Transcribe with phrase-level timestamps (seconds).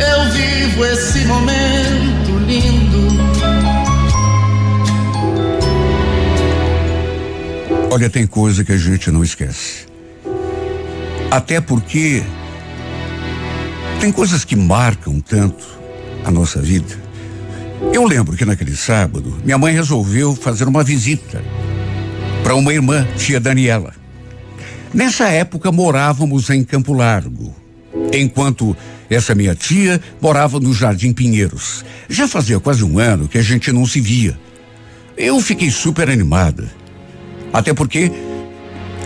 [0.00, 3.20] eu vivo esse momento lindo.
[7.92, 9.86] Olha, tem coisa que a gente não esquece.
[11.30, 12.22] Até porque
[14.00, 15.66] tem coisas que marcam tanto
[16.24, 16.94] a nossa vida.
[17.92, 21.42] Eu lembro que naquele sábado, minha mãe resolveu fazer uma visita
[22.42, 23.92] para uma irmã, tia Daniela.
[24.92, 27.54] Nessa época morávamos em Campo Largo,
[28.12, 28.76] enquanto
[29.10, 31.84] essa minha tia morava no Jardim Pinheiros.
[32.08, 34.38] Já fazia quase um ano que a gente não se via.
[35.16, 36.70] Eu fiquei super animada.
[37.52, 38.10] Até porque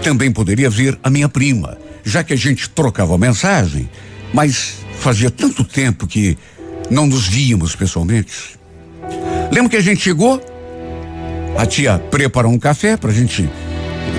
[0.03, 3.89] também poderia ver a minha prima, já que a gente trocava mensagem,
[4.33, 6.37] mas fazia tanto tempo que
[6.91, 8.59] não nos víamos pessoalmente.
[9.51, 10.41] Lembro que a gente chegou,
[11.57, 13.49] a tia preparou um café para a gente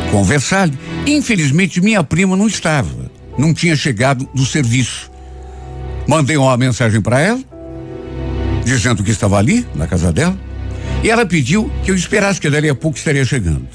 [0.10, 0.70] conversar.
[1.06, 5.12] Infelizmente, minha prima não estava, não tinha chegado do serviço.
[6.08, 7.40] Mandei uma mensagem para ela,
[8.64, 10.38] dizendo que estava ali, na casa dela,
[11.04, 13.68] e ela pediu que eu esperasse que dali a pouco estaria chegando.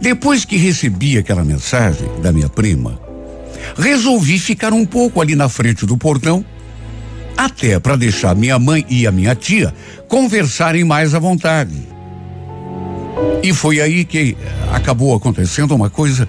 [0.00, 3.00] Depois que recebi aquela mensagem da minha prima,
[3.76, 6.44] resolvi ficar um pouco ali na frente do portão,
[7.36, 9.74] até para deixar minha mãe e a minha tia
[10.08, 11.88] conversarem mais à vontade.
[13.42, 14.36] E foi aí que
[14.72, 16.28] acabou acontecendo uma coisa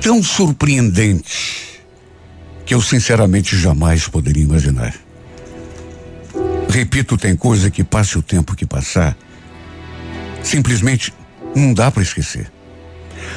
[0.00, 1.73] tão surpreendente
[2.64, 4.94] que eu sinceramente jamais poderia imaginar.
[6.68, 9.16] Repito, tem coisa que passe o tempo que passar,
[10.42, 11.12] simplesmente
[11.54, 12.50] não dá para esquecer.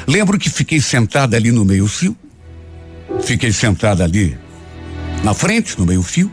[0.06, 2.16] Lembro que fiquei sentada ali no meio-fio,
[3.20, 4.36] fiquei sentada ali
[5.22, 6.32] na frente, no meio-fio,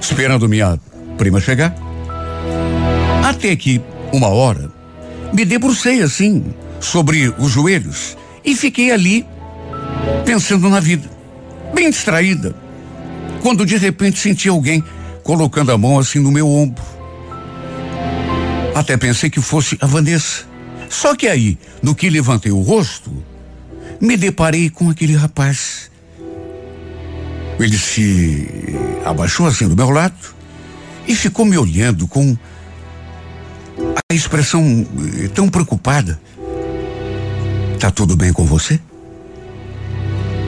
[0.00, 0.78] esperando minha
[1.16, 1.74] prima chegar.
[3.24, 3.80] Até que,
[4.12, 4.72] uma hora,
[5.32, 6.44] me debrucei assim,
[6.80, 9.26] sobre os joelhos, e fiquei ali,
[10.24, 11.08] pensando na vida,
[11.74, 12.54] bem distraída,
[13.42, 14.82] quando de repente senti alguém
[15.22, 16.82] colocando a mão assim no meu ombro.
[18.74, 20.44] Até pensei que fosse a Vanessa.
[20.88, 23.12] Só que aí, no que levantei o rosto,
[24.00, 25.90] me deparei com aquele rapaz.
[27.58, 28.48] Ele se
[29.04, 30.14] abaixou assim do meu lado
[31.06, 32.36] e ficou me olhando com
[34.10, 34.86] a expressão
[35.24, 36.20] eh, tão preocupada.
[37.78, 38.80] Tá tudo bem com você?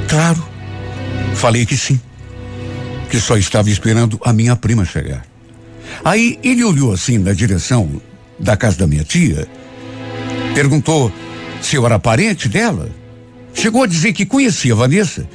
[0.08, 0.49] Claro.
[1.40, 1.98] Falei que sim.
[3.08, 5.24] Que só estava esperando a minha prima chegar.
[6.04, 7.90] Aí ele olhou assim na direção
[8.38, 9.48] da casa da minha tia,
[10.54, 11.10] perguntou
[11.62, 12.90] se eu era parente dela,
[13.54, 15.26] chegou a dizer que conhecia Vanessa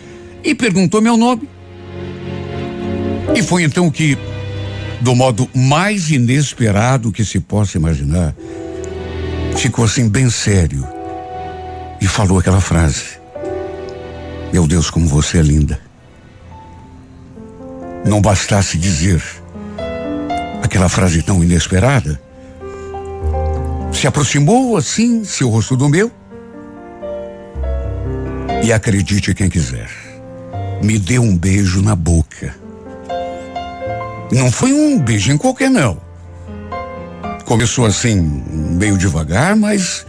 [0.44, 1.50] e perguntou meu nome.
[3.36, 4.16] E foi então que,
[5.02, 8.36] do modo mais inesperado que se possa imaginar,
[9.58, 10.88] ficou assim bem sério
[12.00, 13.20] e falou aquela frase:
[14.54, 15.85] Meu Deus, como você é linda.
[18.06, 19.22] Não bastasse dizer
[20.64, 22.20] aquela frase tão inesperada,
[23.94, 26.12] se aproximou assim, seu rosto do meu,
[28.64, 29.90] e acredite quem quiser,
[30.82, 32.56] me deu um beijo na boca.
[34.32, 36.02] Não foi um beijinho qualquer, não.
[37.46, 38.20] Começou assim,
[38.52, 40.06] meio devagar, mas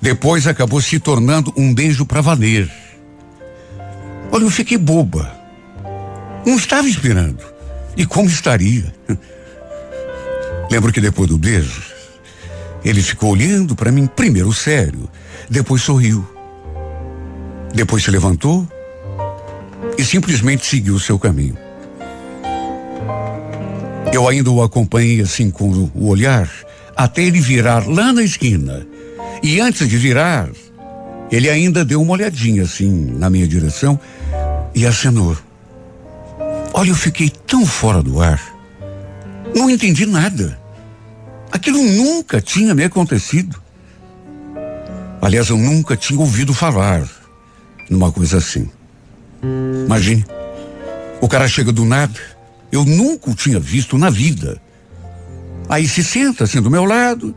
[0.00, 2.70] depois acabou se tornando um beijo para valer.
[4.32, 5.41] Olha, eu fiquei boba.
[6.44, 7.42] Não estava esperando.
[7.96, 8.92] E como estaria?
[10.70, 11.82] Lembro que depois do beijo,
[12.84, 15.08] ele ficou olhando para mim, primeiro sério,
[15.48, 16.26] depois sorriu.
[17.74, 18.66] Depois se levantou
[19.96, 21.56] e simplesmente seguiu seu caminho.
[24.12, 26.50] Eu ainda o acompanhei assim com o olhar
[26.96, 28.86] até ele virar lá na esquina.
[29.42, 30.48] E antes de virar,
[31.30, 33.98] ele ainda deu uma olhadinha assim na minha direção
[34.74, 35.36] e acenou.
[36.74, 38.40] Olha, eu fiquei tão fora do ar.
[39.54, 40.58] Não entendi nada.
[41.50, 43.60] Aquilo nunca tinha me acontecido.
[45.20, 47.06] Aliás, eu nunca tinha ouvido falar
[47.90, 48.70] numa coisa assim.
[49.86, 50.24] Imagine,
[51.20, 52.18] o cara chega do nada,
[52.70, 54.60] eu nunca o tinha visto na vida.
[55.68, 57.34] Aí se senta assim do meu lado,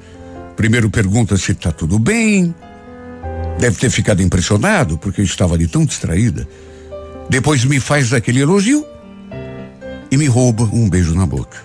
[0.55, 2.55] primeiro pergunta se está tudo bem.
[3.59, 6.47] Deve ter ficado impressionado porque eu estava ali tão distraída.
[7.29, 8.85] Depois me faz aquele elogio
[10.11, 11.57] e me rouba um beijo na boca.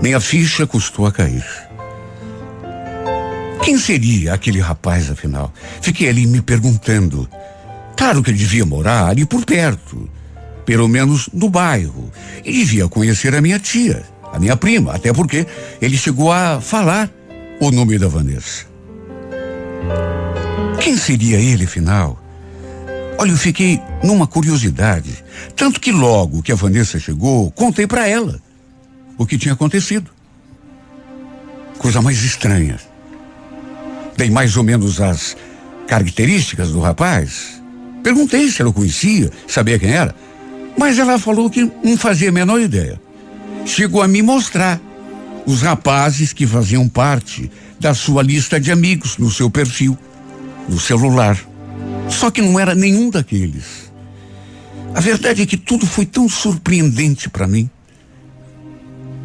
[0.00, 1.44] Minha ficha custou a cair.
[3.62, 5.52] Quem seria aquele rapaz, afinal?
[5.80, 7.28] Fiquei ali me perguntando.
[7.96, 10.08] Claro que ele devia morar ali por perto,
[10.64, 12.10] pelo menos no bairro,
[12.44, 15.46] e devia conhecer a minha tia, a minha prima, até porque
[15.80, 17.10] ele chegou a falar
[17.60, 18.66] o nome da Vanessa.
[20.80, 22.22] Quem seria ele, afinal?
[23.18, 25.24] Olha, eu fiquei numa curiosidade.
[25.54, 28.40] Tanto que logo que a Vanessa chegou, contei para ela
[29.16, 30.10] o que tinha acontecido.
[31.78, 32.78] Coisa mais estranha.
[34.16, 35.36] Dei mais ou menos as
[35.86, 37.62] características do rapaz.
[38.02, 40.14] Perguntei se ela o conhecia, sabia quem era.
[40.78, 43.00] Mas ela falou que não fazia a menor ideia.
[43.64, 44.80] Chegou a me mostrar
[45.46, 49.96] os rapazes que faziam parte da sua lista de amigos no seu perfil,
[50.68, 51.38] no celular.
[52.08, 53.92] Só que não era nenhum daqueles.
[54.94, 57.68] A verdade é que tudo foi tão surpreendente para mim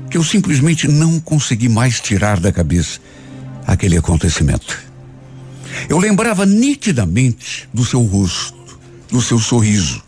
[0.10, 3.00] que eu simplesmente não consegui mais tirar da cabeça
[3.66, 4.78] aquele acontecimento.
[5.88, 8.78] Eu lembrava nitidamente do seu rosto,
[9.10, 10.04] do seu sorriso,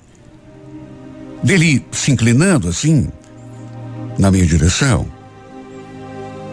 [1.41, 3.07] dele se inclinando assim
[4.19, 5.07] na minha direção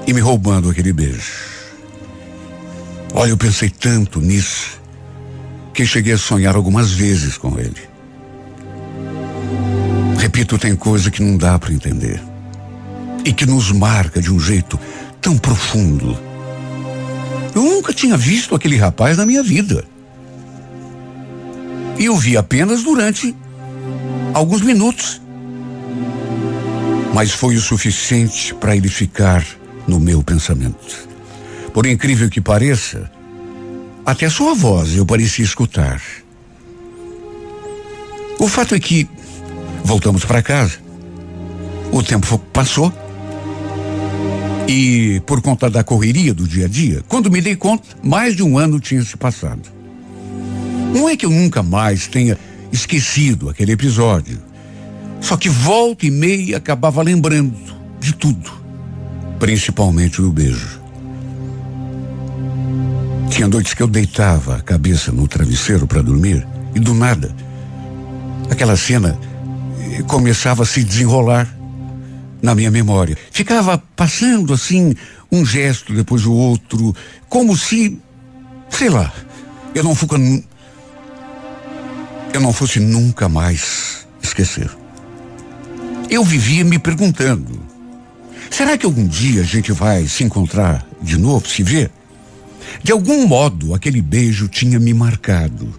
[0.06, 1.32] e me roubando aquele beijo.
[3.12, 4.79] Olha, eu pensei tanto nisso
[5.72, 7.88] que cheguei a sonhar algumas vezes com ele.
[10.18, 12.20] Repito, tem coisa que não dá para entender
[13.24, 14.78] e que nos marca de um jeito
[15.20, 16.18] tão profundo.
[17.54, 19.84] Eu nunca tinha visto aquele rapaz na minha vida.
[21.98, 23.34] E o vi apenas durante
[24.32, 25.20] alguns minutos.
[27.12, 29.44] Mas foi o suficiente para ele ficar
[29.86, 31.08] no meu pensamento.
[31.74, 33.10] Por incrível que pareça,
[34.04, 36.00] até sua voz eu parecia escutar.
[38.38, 39.08] O fato é que
[39.84, 40.78] voltamos para casa.
[41.92, 42.92] O tempo passou.
[44.66, 48.42] E por conta da correria do dia a dia, quando me dei conta, mais de
[48.42, 49.68] um ano tinha se passado.
[50.94, 52.38] Não é que eu nunca mais tenha
[52.72, 54.40] esquecido aquele episódio.
[55.20, 57.54] Só que volta e meia acabava lembrando
[57.98, 58.50] de tudo,
[59.38, 60.79] principalmente do beijo.
[63.30, 67.34] Tinha noites que eu deitava a cabeça no travesseiro para dormir e do nada
[68.50, 69.18] aquela cena
[69.80, 71.48] eh, começava a se desenrolar
[72.42, 73.16] na minha memória.
[73.30, 74.94] Ficava passando assim
[75.30, 76.94] um gesto depois o outro,
[77.28, 77.98] como se,
[78.68, 79.12] sei lá,
[79.74, 79.96] eu não
[82.32, 84.70] eu não fosse nunca mais esquecer.
[86.08, 87.60] Eu vivia me perguntando:
[88.50, 91.90] será que algum dia a gente vai se encontrar de novo, se ver?
[92.82, 95.72] De algum modo, aquele beijo tinha me marcado.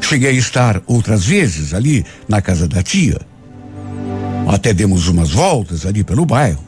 [0.00, 3.20] Cheguei a estar outras vezes ali na casa da tia.
[4.48, 6.64] Até demos umas voltas ali pelo bairro.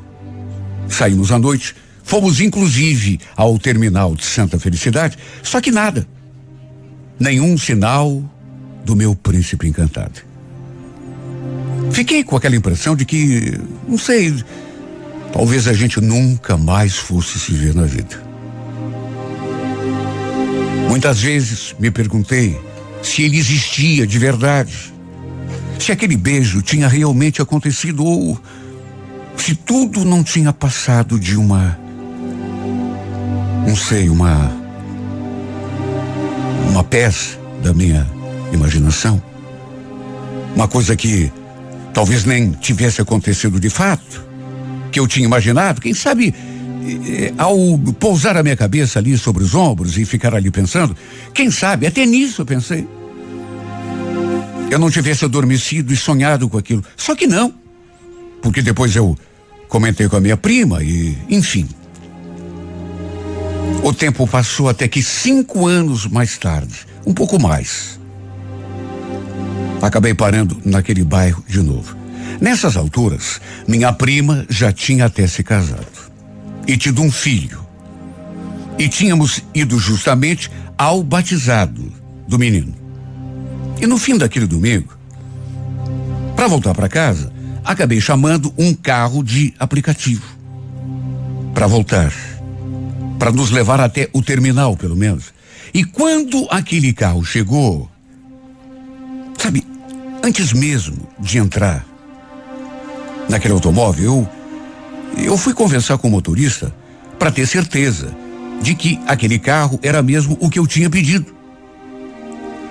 [0.88, 1.74] Saímos à noite,
[2.04, 6.06] fomos inclusive ao terminal de Santa Felicidade, só que nada.
[7.18, 8.22] Nenhum sinal
[8.84, 10.20] do meu príncipe encantado.
[11.92, 13.58] Fiquei com aquela impressão de que,
[13.88, 14.34] não sei,
[15.32, 18.31] talvez a gente nunca mais fosse se ver na vida.
[20.92, 22.60] Muitas vezes me perguntei
[23.02, 24.92] se ele existia de verdade,
[25.78, 28.38] se aquele beijo tinha realmente acontecido ou
[29.34, 31.78] se tudo não tinha passado de uma.
[33.66, 34.52] Não sei, uma.
[36.68, 38.06] Uma peça da minha
[38.52, 39.20] imaginação.
[40.54, 41.32] Uma coisa que
[41.94, 44.22] talvez nem tivesse acontecido de fato,
[44.90, 46.34] que eu tinha imaginado, quem sabe
[47.38, 47.56] ao
[47.98, 50.96] pousar a minha cabeça ali sobre os ombros e ficar ali pensando,
[51.34, 52.86] quem sabe, até nisso eu pensei.
[54.70, 56.82] Eu não tivesse adormecido e sonhado com aquilo.
[56.96, 57.52] Só que não.
[58.40, 59.16] Porque depois eu
[59.68, 61.68] comentei com a minha prima e, enfim.
[63.82, 67.98] O tempo passou até que cinco anos mais tarde, um pouco mais,
[69.80, 71.96] acabei parando naquele bairro de novo.
[72.40, 76.01] Nessas alturas, minha prima já tinha até se casado
[76.66, 77.64] e tido um filho.
[78.78, 81.92] E tínhamos ido justamente ao batizado
[82.26, 82.74] do menino.
[83.80, 84.96] E no fim daquele domingo,
[86.36, 87.32] para voltar para casa,
[87.64, 90.24] acabei chamando um carro de aplicativo
[91.54, 92.12] para voltar,
[93.18, 95.32] para nos levar até o terminal, pelo menos.
[95.74, 97.88] E quando aquele carro chegou,
[99.38, 99.64] sabe,
[100.22, 101.86] antes mesmo de entrar
[103.28, 104.28] naquele automóvel, eu
[105.16, 106.72] eu fui conversar com o motorista
[107.18, 108.14] para ter certeza
[108.60, 111.34] de que aquele carro era mesmo o que eu tinha pedido.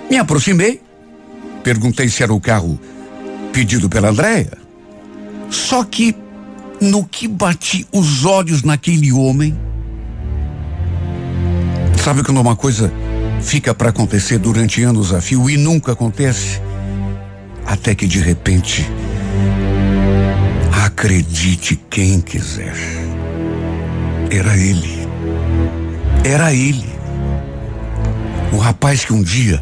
[0.10, 0.81] Me aproximei,
[1.63, 2.79] perguntei se era o carro
[3.51, 4.57] pedido pela Andréia.
[5.50, 6.15] Só que
[6.79, 9.57] no que bati os olhos naquele homem.
[12.03, 12.91] Sabe quando uma coisa
[13.41, 16.60] fica para acontecer durante anos a fio e nunca acontece?
[17.65, 18.89] Até que de repente,
[20.71, 22.75] acredite quem quiser.
[24.29, 25.07] Era ele.
[26.23, 26.89] Era ele.
[28.53, 29.61] O rapaz que um dia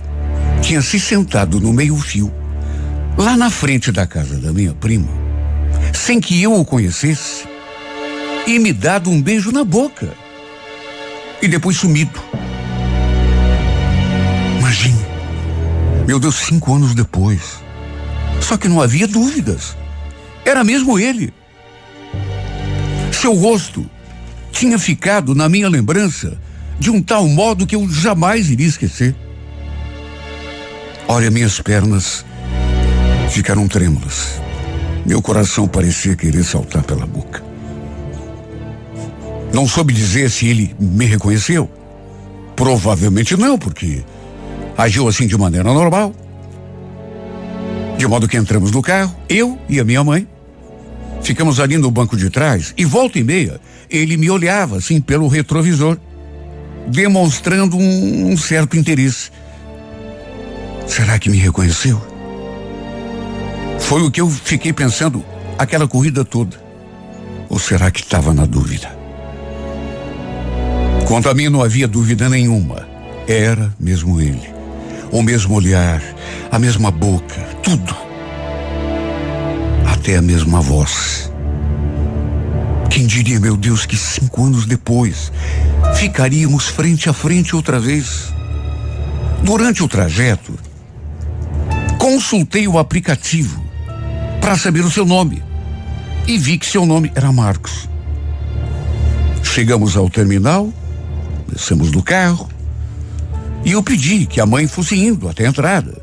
[0.62, 2.32] tinha se sentado no meio-fio,
[3.18, 5.10] lá na frente da casa da minha prima,
[5.94, 7.48] sem que eu o conhecesse,
[8.46, 10.12] e me dado um beijo na boca.
[11.42, 12.20] E depois sumido.
[14.60, 15.06] Imagine.
[16.06, 17.64] Meu Deus, cinco anos depois.
[18.42, 19.78] Só que não havia dúvidas.
[20.50, 21.32] Era mesmo ele.
[23.12, 23.88] Seu rosto
[24.52, 26.40] tinha ficado na minha lembrança
[26.80, 29.16] de um tal modo que eu jamais iria esquecer.
[31.08, 32.26] Olha, minhas pernas
[33.30, 34.42] ficaram trêmulas.
[35.06, 37.44] Meu coração parecia querer saltar pela boca.
[39.54, 41.70] Não soube dizer se ele me reconheceu.
[42.56, 44.04] Provavelmente não, porque
[44.76, 46.12] agiu assim de maneira normal.
[48.00, 50.28] De modo que entramos no carro, eu e a minha mãe.
[51.22, 53.60] Ficamos ali no banco de trás e volta e meia
[53.90, 55.98] ele me olhava assim pelo retrovisor,
[56.88, 59.32] demonstrando um, um certo interesse.
[60.88, 62.02] Será que me reconheceu?
[63.80, 65.24] Foi o que eu fiquei pensando
[65.58, 66.60] aquela corrida toda.
[67.50, 68.98] Ou será que estava na dúvida?
[71.08, 72.88] Quanto a mim, não havia dúvida nenhuma.
[73.28, 74.54] Era mesmo ele.
[75.12, 76.04] O mesmo olhar,
[76.52, 78.09] a mesma boca, tudo.
[80.10, 81.32] Até a mesma voz.
[82.90, 85.32] Quem diria, meu Deus, que cinco anos depois
[85.98, 88.34] ficaríamos frente a frente outra vez?
[89.44, 90.58] Durante o trajeto,
[92.00, 93.64] consultei o aplicativo
[94.42, 95.44] para saber o seu nome
[96.26, 97.88] e vi que seu nome era Marcos.
[99.44, 100.74] Chegamos ao terminal,
[101.48, 102.50] descemos do carro
[103.64, 106.02] e eu pedi que a mãe fosse indo até a entrada,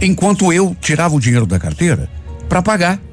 [0.00, 2.08] enquanto eu tirava o dinheiro da carteira
[2.48, 3.07] para pagar,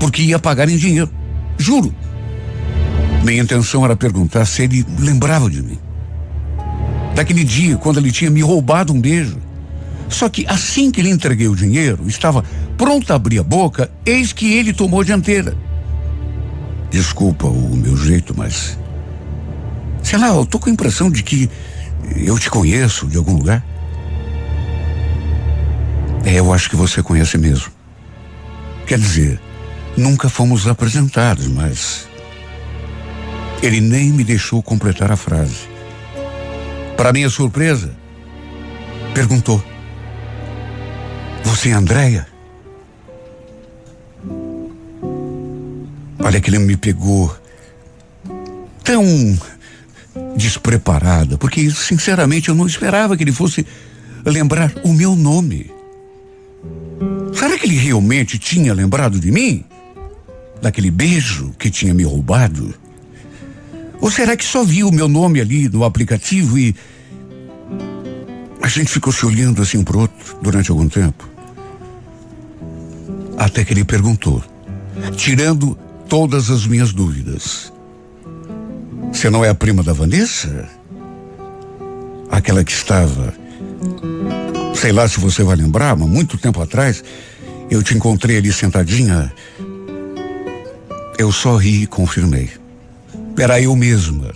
[0.00, 1.10] porque ia pagar em dinheiro.
[1.58, 1.94] Juro.
[3.22, 5.78] Minha intenção era perguntar se ele lembrava de mim.
[7.14, 9.36] Daquele dia, quando ele tinha me roubado um beijo.
[10.08, 12.42] Só que assim que lhe entreguei o dinheiro, estava
[12.76, 15.54] pronto a abrir a boca, eis que ele tomou dianteira.
[16.90, 18.76] Desculpa o meu jeito, mas.
[20.02, 21.48] Sei lá, eu tô com a impressão de que
[22.16, 23.64] eu te conheço de algum lugar.
[26.24, 27.70] É, eu acho que você conhece mesmo.
[28.86, 29.40] Quer dizer,
[30.00, 32.08] nunca fomos apresentados, mas.
[33.62, 35.68] Ele nem me deixou completar a frase.
[36.96, 37.94] Para minha surpresa,
[39.14, 39.62] perguntou:
[41.44, 42.26] Você é Andréia?
[46.18, 47.34] Olha que ele me pegou
[48.82, 49.04] tão
[50.36, 53.66] despreparada, porque sinceramente eu não esperava que ele fosse
[54.24, 55.70] lembrar o meu nome.
[57.34, 59.64] Será que ele realmente tinha lembrado de mim?
[60.60, 62.74] Daquele beijo que tinha me roubado?
[64.00, 66.74] Ou será que só viu o meu nome ali no aplicativo e.
[68.62, 71.28] A gente ficou se olhando assim pro outro durante algum tempo?
[73.38, 74.44] Até que ele perguntou,
[75.16, 75.76] tirando
[76.08, 77.72] todas as minhas dúvidas.
[79.12, 80.68] Você não é a prima da Vanessa?
[82.30, 83.34] Aquela que estava.
[84.74, 87.02] Sei lá se você vai lembrar, mas muito tempo atrás
[87.70, 89.32] eu te encontrei ali sentadinha.
[91.20, 92.48] Eu só ri e confirmei.
[93.38, 94.32] Era eu mesma.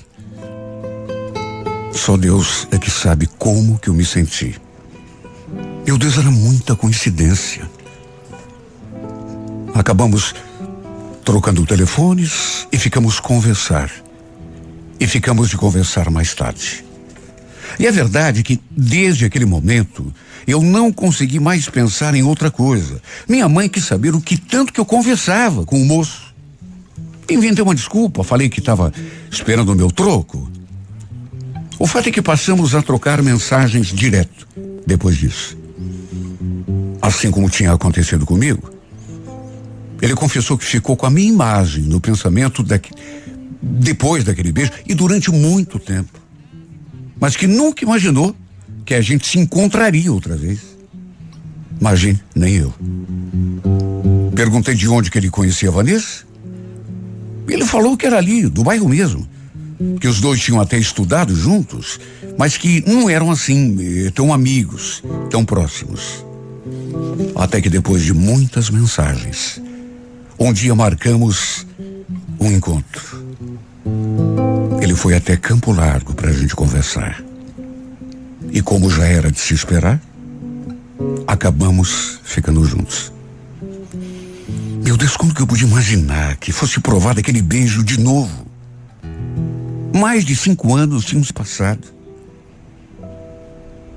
[1.90, 4.60] Só Deus é que sabe como que eu me senti.
[5.86, 7.62] Meu Deus, era muita coincidência.
[9.74, 10.34] Acabamos
[11.24, 13.90] trocando telefones e ficamos conversar.
[15.00, 16.84] E ficamos de conversar mais tarde.
[17.78, 20.12] E é verdade que, desde aquele momento,
[20.46, 23.00] eu não consegui mais pensar em outra coisa.
[23.26, 26.23] Minha mãe quis saber o que tanto que eu conversava com o moço.
[27.28, 28.92] Inventei uma desculpa, falei que estava
[29.30, 30.50] esperando o meu troco.
[31.78, 34.46] O fato é que passamos a trocar mensagens direto
[34.86, 35.56] depois disso.
[37.00, 38.70] Assim como tinha acontecido comigo.
[40.00, 42.90] Ele confessou que ficou com a minha imagem no pensamento daqui,
[43.62, 46.20] depois daquele beijo e durante muito tempo.
[47.18, 48.36] Mas que nunca imaginou
[48.84, 50.60] que a gente se encontraria outra vez.
[51.80, 52.74] Imagine, nem eu.
[54.34, 56.24] Perguntei de onde que ele conhecia a Vanessa.
[57.48, 59.26] Ele falou que era ali, do bairro mesmo.
[60.00, 61.98] Que os dois tinham até estudado juntos,
[62.38, 66.24] mas que não eram assim, eh, tão amigos, tão próximos.
[67.34, 69.60] Até que depois de muitas mensagens,
[70.38, 71.66] um dia marcamos
[72.40, 73.24] um encontro.
[74.80, 77.22] Ele foi até Campo Largo para a gente conversar.
[78.50, 80.00] E como já era de se esperar,
[81.26, 83.13] acabamos ficando juntos.
[84.84, 88.46] Meu Deus, como que eu pude imaginar que fosse provado aquele beijo de novo?
[89.94, 91.88] Mais de cinco anos tínhamos passado.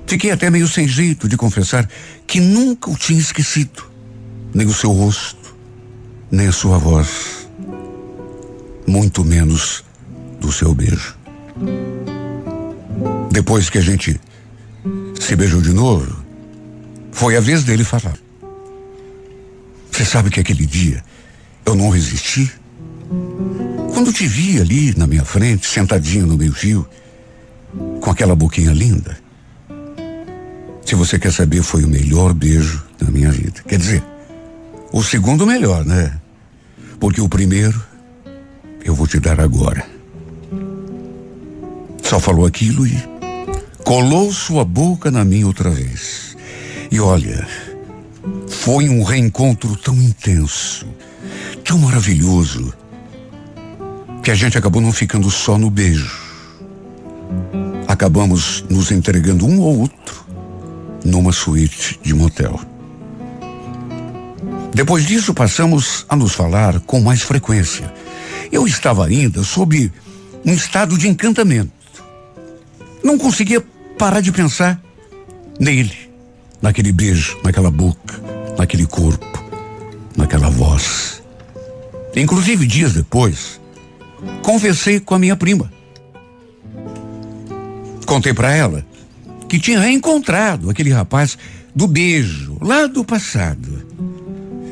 [0.06, 1.86] Fiquei até meio sem jeito de confessar
[2.26, 3.84] que nunca o tinha esquecido.
[4.54, 5.54] Nem o seu rosto,
[6.30, 7.46] nem a sua voz.
[8.86, 9.84] Muito menos
[10.40, 11.18] do seu beijo.
[13.30, 14.18] Depois que a gente
[15.20, 16.24] se beijou de novo,
[17.12, 18.16] foi a vez dele falar.
[19.98, 21.02] Você sabe que aquele dia
[21.66, 22.48] eu não resisti?
[23.92, 26.88] Quando te vi ali na minha frente, sentadinho no meio fio,
[28.00, 29.18] com aquela boquinha linda.
[30.86, 33.60] Se você quer saber, foi o melhor beijo da minha vida.
[33.66, 34.04] Quer dizer,
[34.92, 36.16] o segundo melhor, né?
[37.00, 37.82] Porque o primeiro
[38.84, 39.84] eu vou te dar agora.
[42.04, 42.96] Só falou aquilo e
[43.82, 46.36] colou sua boca na minha outra vez.
[46.88, 47.48] E olha,
[48.70, 50.86] foi um reencontro tão intenso,
[51.64, 52.70] tão maravilhoso,
[54.22, 56.14] que a gente acabou não ficando só no beijo.
[57.88, 60.22] Acabamos nos entregando um ao outro
[61.02, 62.60] numa suíte de motel.
[64.74, 67.90] Depois disso, passamos a nos falar com mais frequência.
[68.52, 69.90] Eu estava ainda sob
[70.44, 71.72] um estado de encantamento.
[73.02, 73.64] Não conseguia
[73.96, 74.78] parar de pensar
[75.58, 76.10] nele,
[76.60, 79.24] naquele beijo, naquela boca, naquele corpo,
[80.16, 81.22] naquela voz.
[82.14, 83.60] Inclusive, dias depois,
[84.42, 85.72] conversei com a minha prima.
[88.04, 88.84] Contei para ela
[89.48, 91.38] que tinha reencontrado aquele rapaz
[91.74, 93.86] do beijo, lá do passado,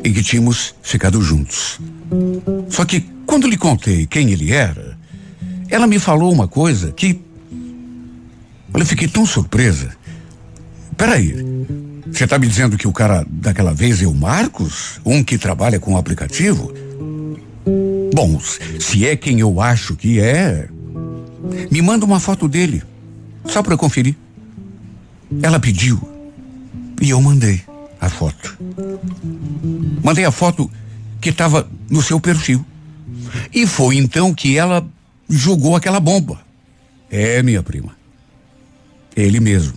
[0.03, 1.79] e que tínhamos ficado juntos.
[2.69, 4.99] Só que quando lhe contei quem ele era,
[5.69, 7.21] ela me falou uma coisa que.
[8.75, 9.97] Olha, eu fiquei tão surpresa.
[10.97, 11.35] Peraí,
[12.11, 15.01] você está me dizendo que o cara daquela vez é o Marcos?
[15.05, 16.73] Um que trabalha com o aplicativo?
[18.15, 18.41] Bom,
[18.79, 20.69] se é quem eu acho que é,
[21.71, 22.83] me manda uma foto dele,
[23.45, 24.17] só para conferir.
[25.43, 26.01] Ela pediu
[27.01, 27.63] e eu mandei
[28.01, 28.57] a foto.
[30.03, 30.71] Mandei a foto
[31.21, 32.65] que estava no seu perfil.
[33.53, 34.87] E foi então que ela
[35.29, 36.41] jogou aquela bomba.
[37.11, 37.97] É, minha prima.
[39.17, 39.75] Ele mesmo.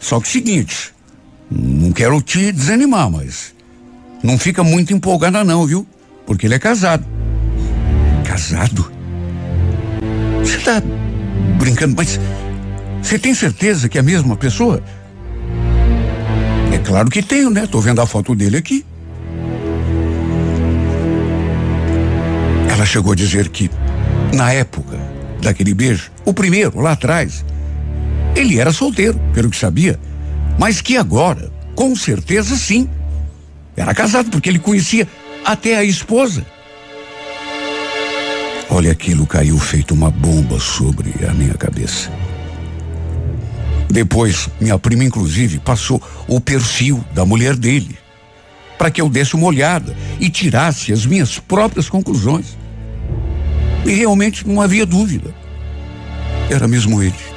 [0.00, 0.92] Só que seguinte,
[1.50, 3.54] não quero te desanimar, mas
[4.22, 5.86] não fica muito empolgada não, viu?
[6.26, 7.04] Porque ele é casado.
[8.24, 8.90] Casado?
[10.40, 10.82] Você tá
[11.58, 12.20] brincando, mas
[13.02, 14.82] você tem certeza que é a mesma pessoa?
[16.72, 17.66] É claro que tenho, né?
[17.66, 18.84] Tô vendo a foto dele aqui.
[22.70, 23.68] Ela chegou a dizer que,
[24.32, 24.96] na época
[25.42, 27.44] daquele beijo, o primeiro, lá atrás,
[28.36, 29.98] ele era solteiro, pelo que sabia,
[30.60, 32.86] mas que agora, com certeza sim,
[33.74, 35.08] era casado, porque ele conhecia
[35.42, 36.44] até a esposa.
[38.68, 42.12] Olha, aquilo caiu feito uma bomba sobre a minha cabeça.
[43.88, 47.98] Depois, minha prima, inclusive, passou o perfil da mulher dele
[48.76, 52.58] para que eu desse uma olhada e tirasse as minhas próprias conclusões.
[53.86, 55.34] E realmente não havia dúvida.
[56.50, 57.30] Era mesmo ele.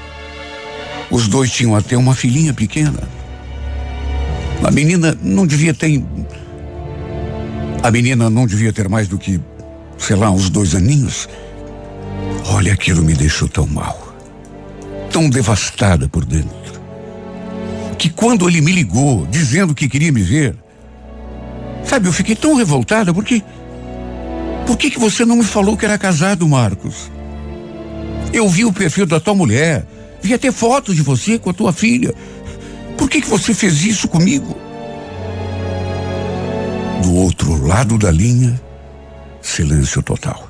[1.09, 3.12] Os dois tinham até uma filhinha pequena.
[4.63, 6.01] A menina não devia ter.
[7.81, 9.39] A menina não devia ter mais do que,
[9.97, 11.27] sei lá, uns dois aninhos.
[12.47, 14.13] Olha, aquilo me deixou tão mal
[15.13, 16.51] tão devastada por dentro
[17.99, 20.55] que quando ele me ligou dizendo que queria me ver,
[21.85, 23.41] sabe, eu fiquei tão revoltada porque
[24.65, 27.11] por que que você não me falou que era casado, Marcos?
[28.33, 29.85] Eu vi o perfil da tua mulher,
[30.21, 32.13] vi até fotos de você com a tua filha.
[32.97, 34.55] Por que que você fez isso comigo?
[37.01, 38.59] Do outro lado da linha,
[39.41, 40.49] silêncio total.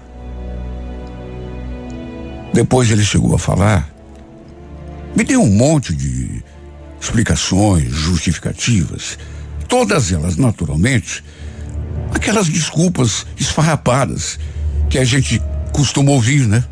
[2.54, 3.94] Depois ele chegou a falar
[5.16, 6.44] me deu um monte de
[7.00, 9.20] explicações, justificativas,
[9.68, 11.24] todas elas, naturalmente,
[12.12, 14.40] aquelas desculpas esfarrapadas
[14.90, 15.40] que a gente
[15.72, 16.64] costuma ouvir, né?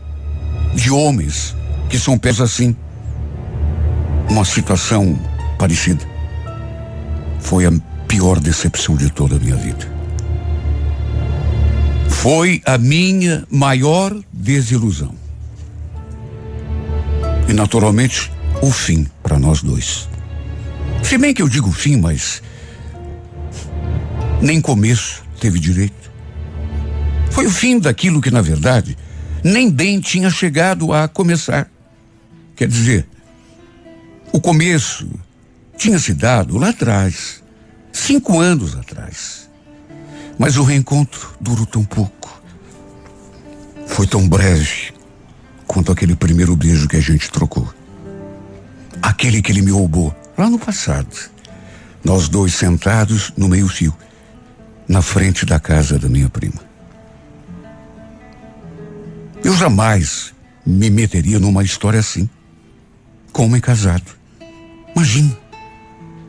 [0.73, 1.55] De homens
[1.87, 2.75] que são pés assim.
[4.27, 5.19] Uma situação
[5.61, 6.03] parecida.
[7.39, 7.71] Foi a
[8.07, 9.87] pior decepção de toda a minha vida.
[12.09, 15.13] Foi a minha maior desilusão
[17.47, 20.09] e, naturalmente, o fim para nós dois.
[21.03, 22.41] Se bem que eu digo fim, mas
[24.41, 26.11] nem começo teve direito.
[27.29, 28.97] Foi o fim daquilo que, na verdade,
[29.43, 31.69] nem bem tinha chegado a começar.
[32.55, 33.07] Quer dizer,
[34.31, 35.07] o começo
[35.81, 37.41] tinha se dado lá atrás,
[37.91, 39.49] cinco anos atrás.
[40.37, 42.39] Mas o reencontro durou tão pouco.
[43.87, 44.93] Foi tão breve
[45.65, 47.67] quanto aquele primeiro beijo que a gente trocou.
[49.01, 51.17] Aquele que ele me roubou lá no passado.
[52.03, 53.95] Nós dois sentados no meio-fio,
[54.87, 56.61] na frente da casa da minha prima.
[59.43, 60.31] Eu jamais
[60.63, 62.29] me meteria numa história assim.
[63.33, 64.11] Com homem casado.
[64.95, 65.40] Imagina.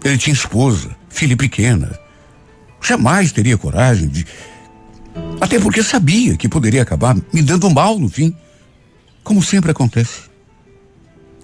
[0.04, 1.98] Ele tinha esposa, filha pequena.
[2.80, 4.26] Jamais teria coragem de.
[5.40, 8.34] Até porque sabia que poderia acabar me dando mal no fim.
[9.22, 10.22] Como sempre acontece.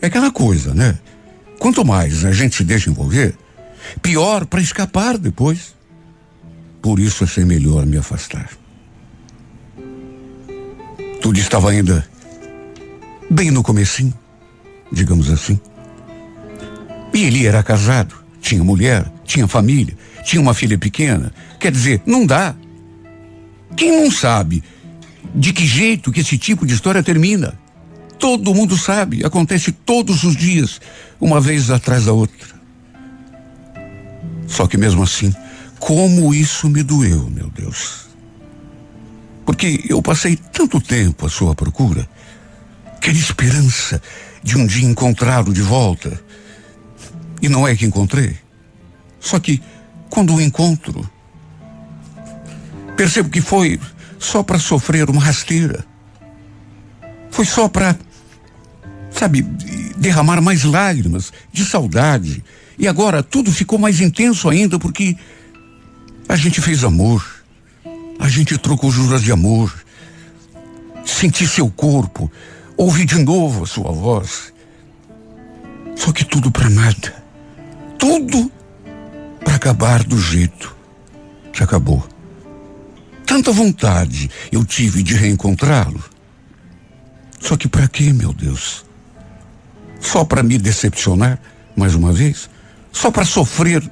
[0.00, 0.98] É aquela coisa, né?
[1.58, 3.36] Quanto mais a gente se deixa envolver,
[4.02, 5.74] pior para escapar depois.
[6.80, 8.48] Por isso achei melhor me afastar.
[11.20, 12.06] Tudo estava ainda
[13.30, 14.14] bem no comecinho,
[14.90, 15.60] digamos assim.
[17.12, 21.32] E ele era casado, tinha mulher, tinha família, tinha uma filha pequena.
[21.58, 22.54] Quer dizer, não dá.
[23.76, 24.62] Quem não sabe
[25.34, 27.58] de que jeito que esse tipo de história termina?
[28.18, 30.80] Todo mundo sabe, acontece todos os dias,
[31.20, 32.58] uma vez atrás da outra.
[34.46, 35.32] Só que mesmo assim,
[35.78, 38.08] como isso me doeu, meu Deus.
[39.46, 42.08] Porque eu passei tanto tempo à sua procura,
[42.96, 44.02] aquela esperança
[44.42, 46.20] de um dia encontrá-lo de volta.
[47.40, 48.36] E não é que encontrei.
[49.20, 49.62] Só que,
[50.10, 51.08] quando o encontro,
[52.96, 53.80] percebo que foi
[54.18, 55.84] só para sofrer uma rasteira.
[57.30, 57.96] Foi só para
[59.10, 59.42] sabe,
[59.96, 62.44] derramar mais lágrimas de saudade.
[62.78, 65.16] E agora tudo ficou mais intenso ainda porque
[66.28, 67.24] a gente fez amor.
[68.18, 69.72] A gente trocou juras de amor.
[71.04, 72.30] Senti seu corpo,
[72.76, 74.52] ouvi de novo a sua voz.
[75.96, 77.17] Só que tudo para nada.
[77.98, 78.50] Tudo
[79.44, 80.74] para acabar do jeito
[81.52, 82.06] que acabou.
[83.26, 86.02] Tanta vontade eu tive de reencontrá-lo.
[87.40, 88.84] Só que para quê, meu Deus?
[90.00, 91.38] Só para me decepcionar
[91.76, 92.48] mais uma vez?
[92.92, 93.82] Só para sofrer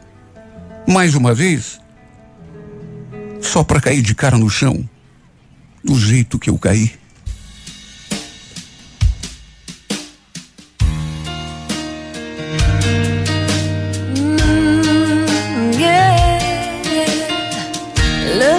[0.87, 1.81] mais uma vez?
[3.41, 4.89] Só para cair de cara no chão?
[5.85, 6.93] Do jeito que eu caí?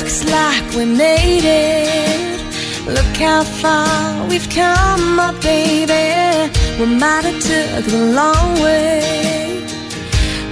[0.08, 2.40] Looks like we made it.
[2.88, 6.50] Look how far we've come, my baby.
[6.80, 9.66] We might have took the long way.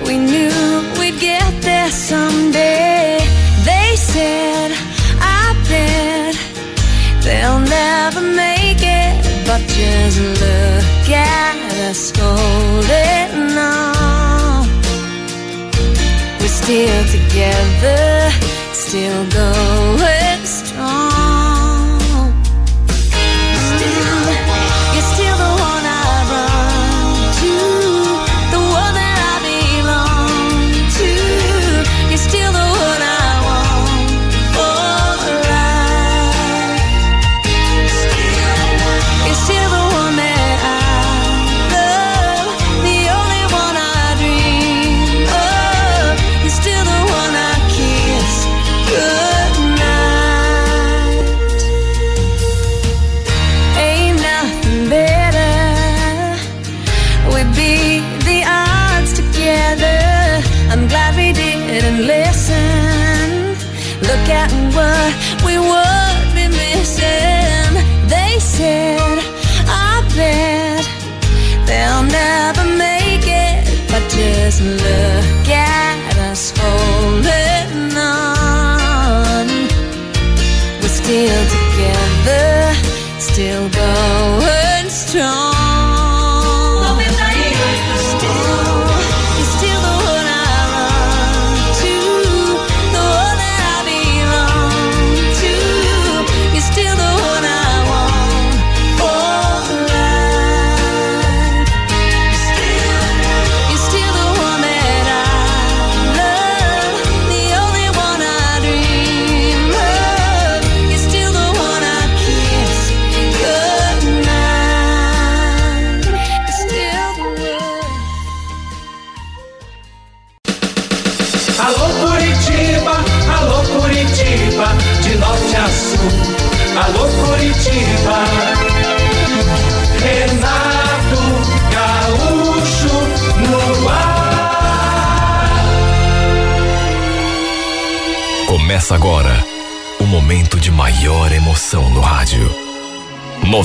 [0.06, 0.52] We knew
[1.00, 3.18] we'd get there someday.
[3.64, 4.72] They said,
[5.22, 6.36] I bet
[7.24, 9.14] they'll never make it.
[9.48, 11.56] But just look at
[11.88, 14.68] us holding on.
[16.42, 18.32] We're still together,
[18.88, 20.35] still going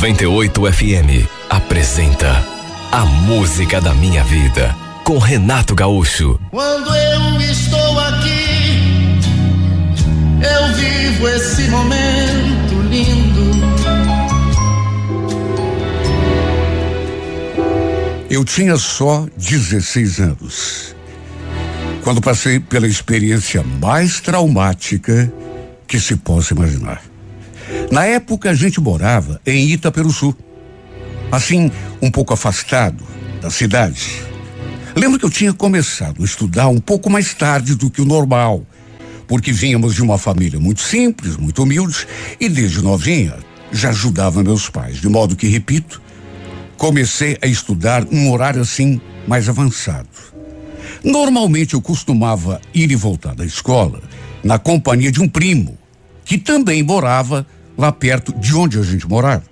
[0.00, 2.42] 98 FM apresenta
[2.90, 6.40] A Música da Minha Vida com Renato Gaúcho.
[6.50, 9.20] Quando eu estou aqui,
[10.40, 13.50] eu vivo esse momento lindo.
[18.30, 20.96] Eu tinha só 16 anos.
[22.02, 25.30] Quando passei pela experiência mais traumática
[25.86, 27.09] que se possa imaginar.
[27.90, 30.34] Na época a gente morava em Itaperuçu.
[31.32, 33.04] Assim, um pouco afastado
[33.42, 34.22] da cidade.
[34.94, 38.64] Lembro que eu tinha começado a estudar um pouco mais tarde do que o normal,
[39.26, 42.06] porque vínhamos de uma família muito simples, muito humilde,
[42.38, 43.36] e desde novinha
[43.72, 46.02] já ajudava meus pais, de modo que, repito,
[46.76, 50.08] comecei a estudar num horário assim mais avançado.
[51.04, 54.00] Normalmente eu costumava ir e voltar da escola
[54.42, 55.78] na companhia de um primo,
[56.24, 59.44] que também morava lá perto de onde a gente morava.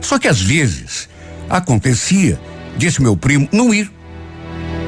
[0.00, 1.08] Só que às vezes
[1.48, 2.38] acontecia
[2.76, 3.90] desse meu primo não ir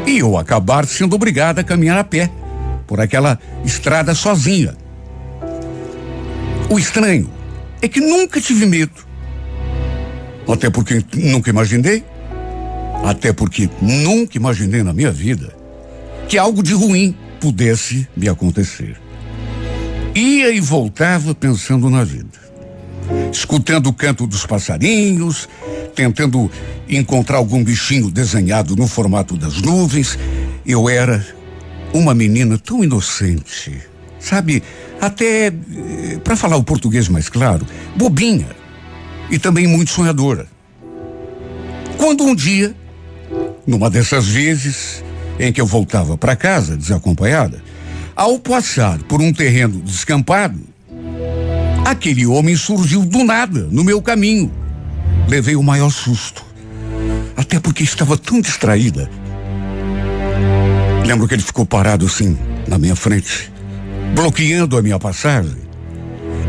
[0.07, 2.31] e eu acabar sendo obrigado a caminhar a pé
[2.87, 4.75] por aquela estrada sozinha.
[6.71, 7.31] O estranho
[7.83, 9.07] é que nunca tive medo.
[10.51, 12.03] Até porque nunca imaginei,
[13.05, 15.55] até porque nunca imaginei na minha vida
[16.27, 18.99] que algo de ruim pudesse me acontecer.
[20.15, 22.39] Ia e voltava pensando na vida,
[23.33, 25.49] escutando o canto dos passarinhos,
[25.95, 26.51] tentando
[26.89, 30.19] encontrar algum bichinho desenhado no formato das nuvens.
[30.65, 31.27] Eu era
[31.93, 33.81] uma menina tão inocente,
[34.19, 34.63] sabe?
[35.01, 35.53] Até,
[36.25, 38.49] para falar o português mais claro, bobinha
[39.31, 40.47] e também muito sonhadora.
[41.97, 42.75] Quando um dia,
[43.67, 45.05] numa dessas vezes
[45.39, 47.63] em que eu voltava para casa desacompanhada,
[48.15, 50.61] ao passar por um terreno descampado,
[51.91, 54.51] aquele homem surgiu do nada no meu caminho.
[55.27, 56.45] Levei o maior susto,
[57.37, 59.11] até porque estava tão distraída.
[61.07, 63.51] Lembro que ele ficou parado assim, na minha frente,
[64.15, 65.57] bloqueando a minha passagem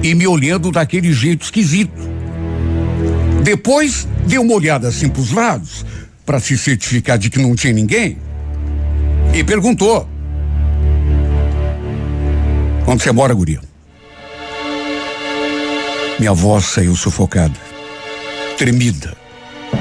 [0.04, 2.10] e me olhando daquele jeito esquisito.
[3.44, 5.86] Depois deu uma olhada assim para os lados,
[6.26, 8.18] para se certificar de que não tinha ninguém,
[9.34, 10.08] e perguntou:
[12.86, 13.69] Onde você mora, guria?
[16.20, 17.58] Minha voz saiu sufocada,
[18.58, 19.16] tremida,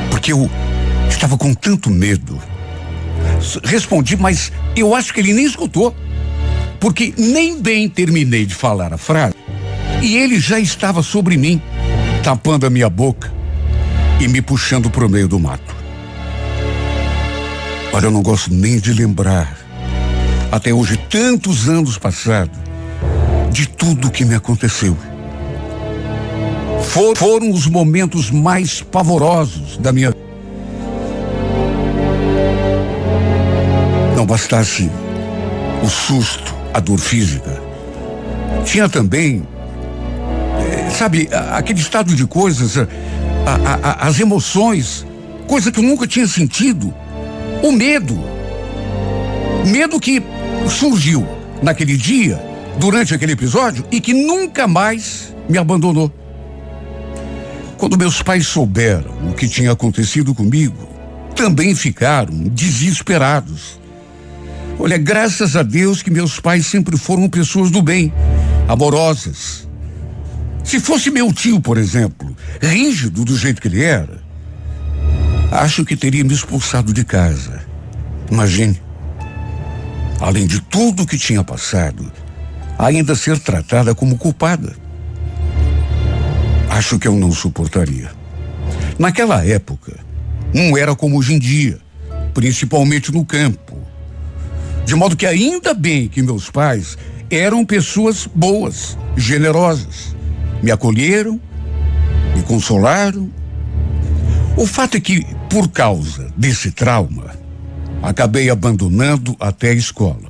[0.08, 0.48] porque eu
[1.08, 2.40] estava com tanto medo.
[3.64, 5.92] Respondi, mas eu acho que ele nem escutou,
[6.78, 9.34] porque nem bem terminei de falar a frase
[10.00, 11.60] e ele já estava sobre mim,
[12.22, 13.32] tapando a minha boca
[14.20, 15.76] e me puxando para o meio do mato.
[17.92, 19.58] Olha, eu não gosto nem de lembrar,
[20.52, 22.56] até hoje, tantos anos passados,
[23.50, 24.96] de tudo que me aconteceu.
[26.88, 30.28] For- foram os momentos mais pavorosos da minha vida.
[34.16, 34.90] Não bastasse
[35.82, 37.62] o susto, a dor física,
[38.64, 39.46] tinha também,
[40.60, 42.86] eh, sabe, aquele estado de coisas, a-
[43.46, 45.06] a- a- as emoções,
[45.46, 46.92] coisa que eu nunca tinha sentido,
[47.62, 48.18] o medo.
[49.64, 50.22] Medo que
[50.68, 51.26] surgiu
[51.62, 52.42] naquele dia,
[52.78, 56.10] durante aquele episódio, e que nunca mais me abandonou.
[57.78, 60.88] Quando meus pais souberam o que tinha acontecido comigo,
[61.36, 63.78] também ficaram desesperados.
[64.80, 68.12] Olha, graças a Deus que meus pais sempre foram pessoas do bem,
[68.66, 69.68] amorosas.
[70.64, 74.20] Se fosse meu tio, por exemplo, rígido do jeito que ele era,
[75.52, 77.62] acho que teria me expulsado de casa.
[78.28, 78.82] Imagine.
[80.20, 82.10] Além de tudo que tinha passado,
[82.76, 84.87] ainda ser tratada como culpada.
[86.78, 88.08] Acho que eu não suportaria.
[89.00, 89.98] Naquela época,
[90.54, 91.76] não era como hoje em dia,
[92.32, 93.76] principalmente no campo.
[94.86, 96.96] De modo que ainda bem que meus pais
[97.28, 100.14] eram pessoas boas, generosas.
[100.62, 101.40] Me acolheram,
[102.36, 103.28] me consolaram.
[104.56, 107.34] O fato é que, por causa desse trauma,
[108.00, 110.28] acabei abandonando até a escola.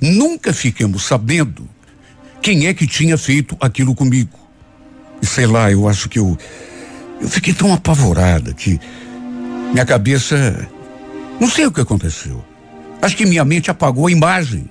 [0.00, 1.68] Nunca ficamos sabendo
[2.40, 4.39] quem é que tinha feito aquilo comigo.
[5.22, 6.36] Sei lá, eu acho que eu.
[7.20, 8.80] Eu fiquei tão apavorada que
[9.72, 10.68] minha cabeça.
[11.38, 12.44] Não sei o que aconteceu.
[13.00, 14.68] Acho que minha mente apagou a imagem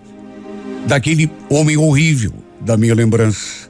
[0.88, 3.70] daquele homem horrível da minha lembrança.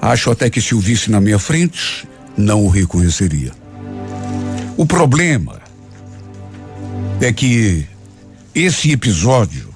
[0.00, 3.52] Acho até que se o visse na minha frente, não o reconheceria.
[4.76, 5.60] O problema
[7.20, 7.86] é que
[8.54, 9.74] esse episódio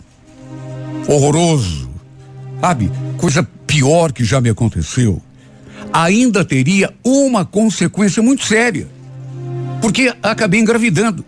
[1.09, 1.91] horroroso,
[2.61, 5.21] sabe, coisa pior que já me aconteceu,
[5.93, 8.89] ainda teria uma consequência muito séria.
[9.81, 11.25] Porque acabei engravidando.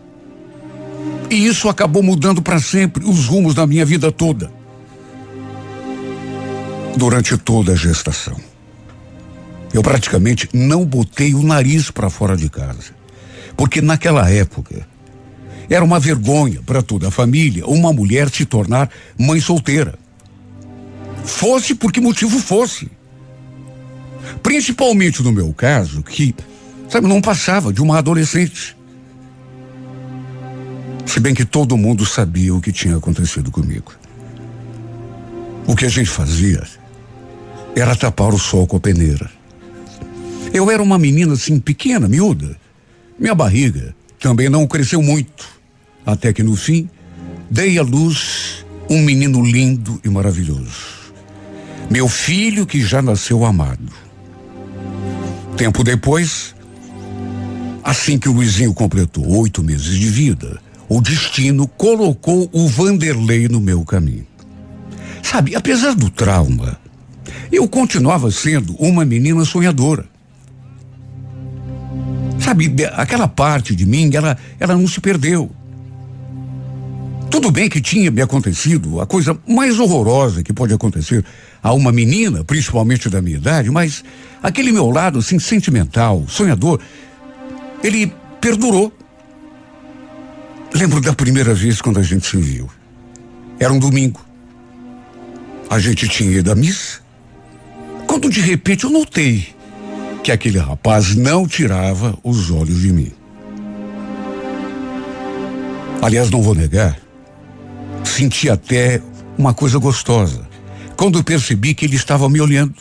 [1.30, 4.52] E isso acabou mudando para sempre os rumos da minha vida toda.
[6.96, 8.36] Durante toda a gestação.
[9.72, 12.92] Eu praticamente não botei o nariz para fora de casa.
[13.56, 14.86] Porque naquela época
[15.70, 19.98] era uma vergonha para toda a família uma mulher se tornar mãe solteira.
[21.24, 22.90] Fosse por que motivo fosse.
[24.42, 26.34] Principalmente no meu caso, que,
[26.88, 28.76] sabe, não passava de uma adolescente.
[31.06, 33.92] Se bem que todo mundo sabia o que tinha acontecido comigo.
[35.66, 36.62] O que a gente fazia
[37.74, 39.30] era tapar o sol com a peneira.
[40.52, 42.56] Eu era uma menina assim, pequena, miúda.
[43.18, 45.48] Minha barriga também não cresceu muito.
[46.04, 46.88] Até que no fim,
[47.50, 51.02] dei à luz um menino lindo e maravilhoso.
[51.90, 53.92] Meu filho que já nasceu amado.
[55.56, 56.54] Tempo depois,
[57.84, 63.60] assim que o Luizinho completou oito meses de vida, o destino colocou o Vanderlei no
[63.60, 64.26] meu caminho.
[65.22, 66.78] Sabe, apesar do trauma,
[67.50, 70.06] eu continuava sendo uma menina sonhadora.
[72.40, 75.50] Sabe, aquela parte de mim, ela, ela não se perdeu.
[77.32, 81.24] Tudo bem que tinha me acontecido a coisa mais horrorosa que pode acontecer
[81.62, 84.04] a uma menina, principalmente da minha idade, mas
[84.42, 86.78] aquele meu lado assim sentimental, sonhador,
[87.82, 88.92] ele perdurou.
[90.74, 92.68] Lembro da primeira vez quando a gente se viu.
[93.58, 94.20] Era um domingo.
[95.70, 97.00] A gente tinha ido à missa.
[98.06, 99.48] Quando de repente eu notei
[100.22, 103.10] que aquele rapaz não tirava os olhos de mim.
[106.02, 106.98] Aliás, não vou negar,
[108.04, 109.00] Senti até
[109.38, 110.46] uma coisa gostosa
[110.96, 112.76] quando percebi que ele estava me olhando.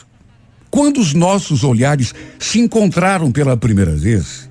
[0.70, 4.48] Quando os nossos olhares se encontraram pela primeira vez,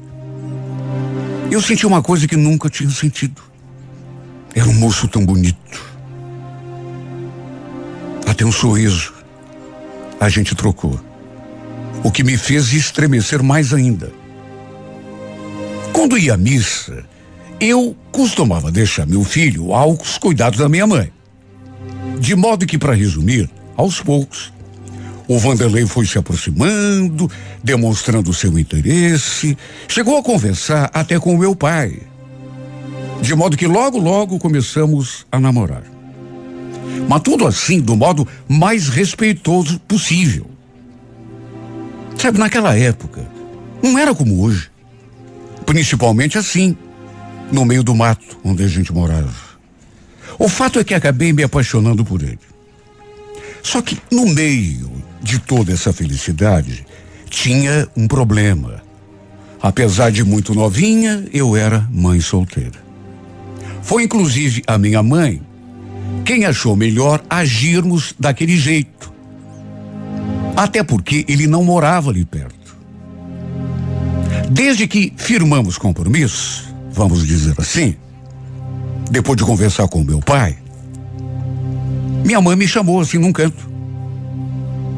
[1.49, 3.41] eu senti uma coisa que nunca tinha sentido.
[4.53, 5.81] Era um moço tão bonito.
[8.27, 9.13] Até um sorriso.
[10.19, 10.99] A gente trocou.
[12.03, 14.11] O que me fez estremecer mais ainda.
[15.93, 17.05] Quando ia à missa,
[17.61, 21.11] eu costumava deixar meu filho aos cuidados da minha mãe.
[22.19, 23.47] De modo que, para resumir,
[23.77, 24.51] aos poucos,
[25.27, 27.29] o Vanderlei foi se aproximando,
[27.63, 29.55] demonstrando seu interesse,
[29.87, 31.99] chegou a conversar até com o meu pai.
[33.21, 35.83] De modo que logo, logo começamos a namorar.
[37.07, 40.49] Mas tudo assim do modo mais respeitoso possível.
[42.17, 43.23] Sabe, naquela época,
[43.83, 44.69] não era como hoje.
[45.65, 46.75] Principalmente assim
[47.51, 49.51] no meio do mato onde a gente morava.
[50.39, 52.39] O fato é que acabei me apaixonando por ele.
[53.61, 56.85] Só que no meio de toda essa felicidade,
[57.29, 58.81] tinha um problema.
[59.61, 62.81] Apesar de muito novinha, eu era mãe solteira.
[63.83, 65.41] Foi inclusive a minha mãe
[66.25, 69.11] quem achou melhor agirmos daquele jeito.
[70.55, 72.75] Até porque ele não morava ali perto.
[74.49, 77.95] Desde que firmamos compromisso, vamos dizer assim,
[79.09, 80.57] depois de conversar com meu pai,
[82.25, 83.69] minha mãe me chamou assim num canto.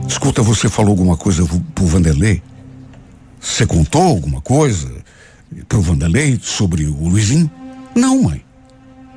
[0.07, 2.41] Escuta, você falou alguma coisa pro Vanderlei?
[3.39, 4.89] Você contou alguma coisa
[5.67, 7.49] pro Vanderlei sobre o Luizinho?
[7.95, 8.43] Não, mãe.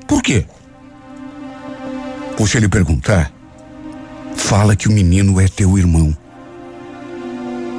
[0.07, 0.45] Por quê?
[2.37, 3.33] Pois se ele perguntar,
[4.37, 6.17] fala que o menino é teu irmão.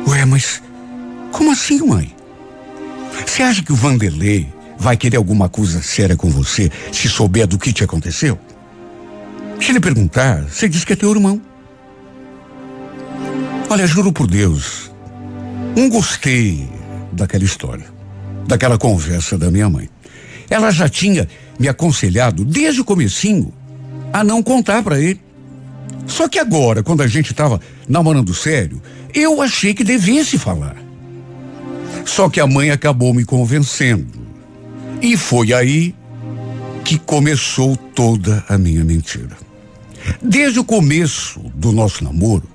[0.07, 0.61] Ué, mas
[1.31, 2.15] como assim, mãe?
[3.25, 4.47] Você acha que o Vanderlei
[4.79, 8.37] vai querer alguma coisa séria com você se souber do que te aconteceu?
[9.59, 11.41] Se ele perguntar, você diz que é teu irmão.
[13.69, 14.91] Olha, juro por Deus,
[15.75, 16.69] não gostei
[17.11, 17.85] daquela história,
[18.47, 19.89] daquela conversa da minha mãe.
[20.49, 21.27] Ela já tinha
[21.59, 23.51] me aconselhado desde o comecinho
[24.13, 25.19] a não contar para ele.
[26.05, 28.81] Só que agora, quando a gente estava namorando sério,
[29.13, 30.77] eu achei que devesse falar.
[32.05, 34.16] Só que a mãe acabou me convencendo.
[35.01, 35.95] E foi aí
[36.83, 39.37] que começou toda a minha mentira.
[40.21, 42.47] Desde o começo do nosso namoro,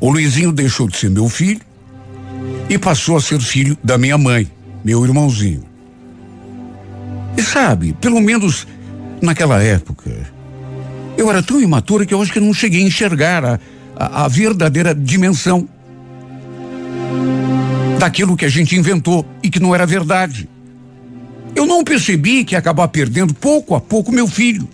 [0.00, 1.60] o Luizinho deixou de ser meu filho
[2.68, 4.50] e passou a ser filho da minha mãe,
[4.84, 5.62] meu irmãozinho.
[7.36, 8.66] E sabe, pelo menos
[9.20, 10.10] naquela época,
[11.16, 13.60] Eu era tão imatura que eu acho que não cheguei a enxergar a,
[13.94, 15.68] a, a verdadeira dimensão
[17.98, 20.48] daquilo que a gente inventou e que não era verdade.
[21.54, 24.68] Eu não percebi que ia acabar perdendo pouco a pouco meu filho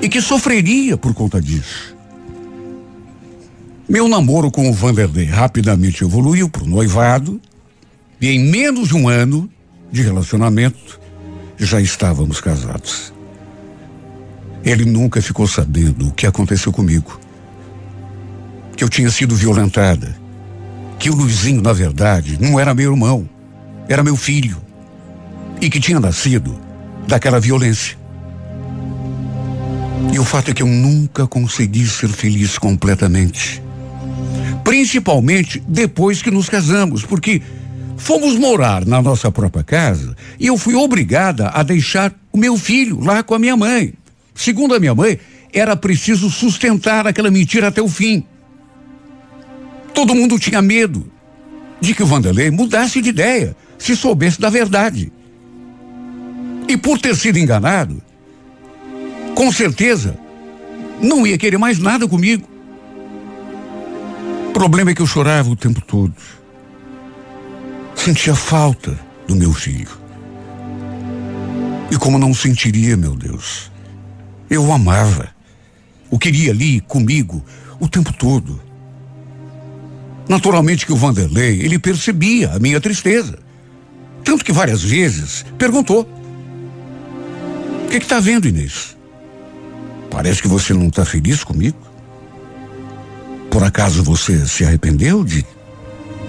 [0.00, 1.94] e que sofreria por conta disso.
[3.88, 7.40] Meu namoro com o Vanderlei rapidamente evoluiu para o noivado
[8.20, 9.50] e em menos de um ano
[9.90, 11.00] de relacionamento
[11.58, 13.12] já estávamos casados.
[14.64, 17.20] Ele nunca ficou sabendo o que aconteceu comigo.
[18.74, 20.16] Que eu tinha sido violentada.
[20.98, 23.28] Que o Luizinho, na verdade, não era meu irmão,
[23.88, 24.63] era meu filho.
[25.60, 26.58] E que tinha nascido
[27.06, 27.96] daquela violência.
[30.12, 33.62] E o fato é que eu nunca consegui ser feliz completamente.
[34.62, 37.42] Principalmente depois que nos casamos, porque
[37.96, 43.00] fomos morar na nossa própria casa e eu fui obrigada a deixar o meu filho
[43.00, 43.94] lá com a minha mãe.
[44.34, 45.18] Segundo a minha mãe,
[45.52, 48.24] era preciso sustentar aquela mentira até o fim.
[49.94, 51.10] Todo mundo tinha medo
[51.80, 55.12] de que o Vanderlei mudasse de ideia, se soubesse da verdade.
[56.68, 58.02] E por ter sido enganado,
[59.34, 60.16] com certeza,
[61.00, 62.48] não ia querer mais nada comigo.
[64.48, 66.14] O problema é que eu chorava o tempo todo.
[67.94, 69.90] Sentia falta do meu filho.
[71.90, 73.70] E como não sentiria, meu Deus?
[74.48, 75.28] Eu o amava.
[76.10, 77.44] O queria ali comigo
[77.80, 78.60] o tempo todo.
[80.28, 83.38] Naturalmente que o Vanderlei, ele percebia a minha tristeza.
[84.22, 86.08] Tanto que várias vezes perguntou:
[87.84, 88.96] O que está vendo, Inês?
[90.10, 91.76] Parece que você não está feliz comigo.
[93.50, 95.44] Por acaso você se arrependeu de.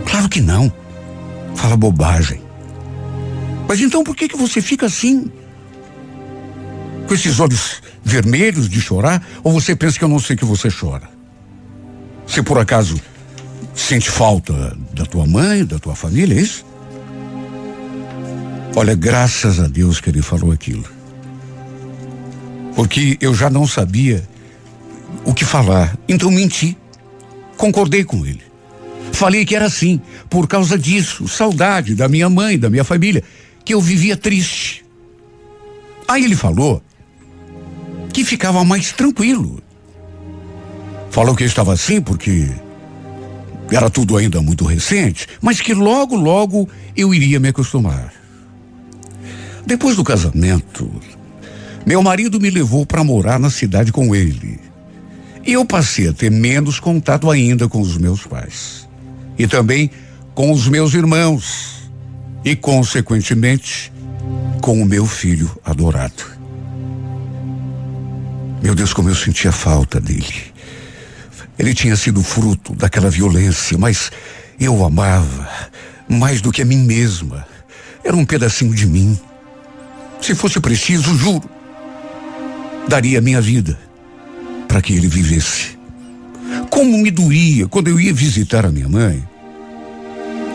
[0.06, 0.72] Claro que não.
[1.56, 2.41] Fala bobagem.
[3.68, 5.32] Mas então por que que você fica assim?
[7.08, 9.26] Com esses olhos vermelhos de chorar?
[9.43, 11.10] Ou você pensa que eu não sei que você chora?
[12.28, 12.99] Se por acaso
[13.74, 16.66] sente falta da tua mãe, da tua família, é isso?
[18.76, 20.95] Olha, graças a Deus que ele falou aquilo
[22.76, 24.28] porque eu já não sabia
[25.23, 25.97] o que falar.
[26.07, 26.78] Então menti.
[27.57, 28.43] Concordei com ele.
[29.13, 33.23] Falei que era assim, por causa disso, saudade da minha mãe, da minha família,
[33.63, 34.84] que eu vivia triste.
[36.05, 36.84] Aí ele falou
[38.13, 39.63] que ficava mais tranquilo.
[41.09, 42.49] Falou que eu estava assim porque
[43.71, 48.13] era tudo ainda muito recente, mas que logo, logo eu iria me acostumar.
[49.65, 50.91] Depois do casamento,
[51.86, 54.59] meu marido me levou para morar na cidade com ele.
[55.45, 58.89] E eu passei a ter menos contato ainda com os meus pais.
[59.38, 59.91] E também
[60.33, 61.89] com os meus irmãos.
[62.43, 63.93] E, consequentemente,
[64.61, 66.36] com o meu filho adorado.
[68.63, 70.55] Meu Deus, como eu sentia falta dele.
[71.57, 74.11] Ele tinha sido fruto daquela violência, mas
[74.59, 75.47] eu o amava
[76.09, 77.45] mais do que a mim mesma.
[78.03, 79.19] Era um pedacinho de mim.
[80.21, 81.47] Se fosse preciso, juro,
[82.88, 83.77] daria minha vida
[84.67, 85.77] para que ele vivesse.
[86.69, 89.27] Como me doía quando eu ia visitar a minha mãe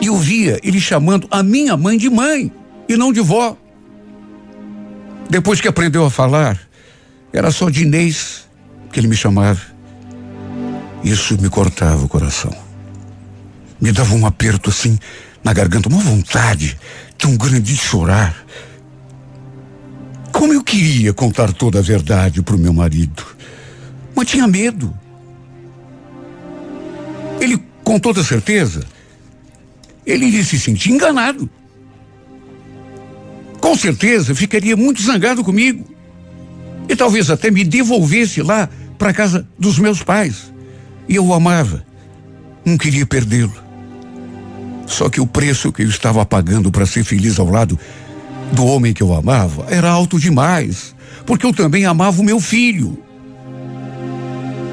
[0.00, 2.52] e eu via ele chamando a minha mãe de mãe
[2.88, 3.56] e não de vó.
[5.28, 6.58] Depois que aprendeu a falar,
[7.32, 8.48] era só de Inês
[8.92, 9.60] que ele me chamava.
[11.04, 12.52] Isso me cortava o coração.
[13.80, 14.98] Me dava um aperto assim
[15.42, 16.78] na garganta, uma vontade
[17.16, 18.34] tão grande de chorar.
[20.40, 23.22] Como eu queria contar toda a verdade para o meu marido,
[24.16, 24.90] mas tinha medo.
[27.38, 28.86] Ele, com toda certeza,
[30.06, 31.46] ele iria se sentir enganado.
[33.60, 35.84] Com certeza ficaria muito zangado comigo.
[36.88, 38.66] E talvez até me devolvesse lá
[38.96, 40.50] para casa dos meus pais.
[41.06, 41.84] E eu o amava.
[42.64, 43.52] Não queria perdê-lo.
[44.86, 47.78] Só que o preço que eu estava pagando para ser feliz ao lado
[48.52, 50.94] do homem que eu amava era alto demais,
[51.24, 52.98] porque eu também amava o meu filho.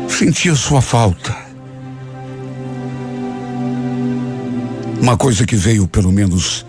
[0.09, 1.36] Sentia sua falta.
[5.01, 6.65] Uma coisa que veio, pelo menos,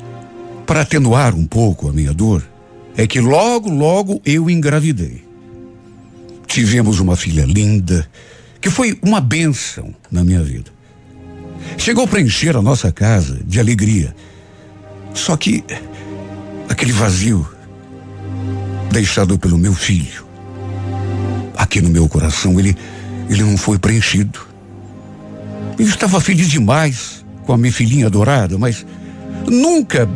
[0.67, 2.47] para atenuar um pouco a minha dor,
[2.97, 5.25] é que logo, logo eu engravidei.
[6.47, 8.09] Tivemos uma filha linda,
[8.61, 10.71] que foi uma bênção na minha vida.
[11.77, 14.15] Chegou para encher a nossa casa de alegria.
[15.15, 15.65] Só que
[16.69, 17.47] aquele vazio
[18.91, 20.27] deixado pelo meu filho.
[21.57, 22.77] Aqui no meu coração ele
[23.29, 24.41] ele não foi preenchido.
[25.79, 28.87] Eu estava feliz demais com a minha filhinha adorada, mas
[29.47, 30.09] nunca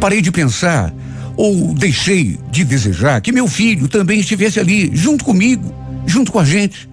[0.00, 0.92] parei de pensar
[1.36, 5.72] ou deixei de desejar que meu filho também estivesse ali, junto comigo,
[6.06, 6.88] junto com a gente.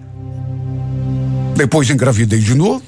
[1.56, 2.82] Depois engravidei de novo.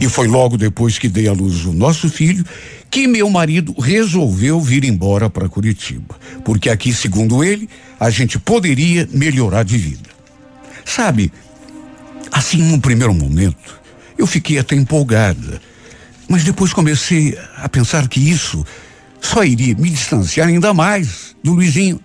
[0.00, 2.44] E foi logo depois que dei à luz o nosso filho
[2.90, 7.68] que meu marido resolveu vir embora para Curitiba, porque aqui, segundo ele,
[8.00, 10.10] a gente poderia melhorar de vida.
[10.84, 11.32] Sabe,
[12.32, 13.80] assim num primeiro momento,
[14.18, 15.62] eu fiquei até empolgada,
[16.28, 18.66] mas depois comecei a pensar que isso
[19.20, 22.00] só iria me distanciar ainda mais do Luizinho.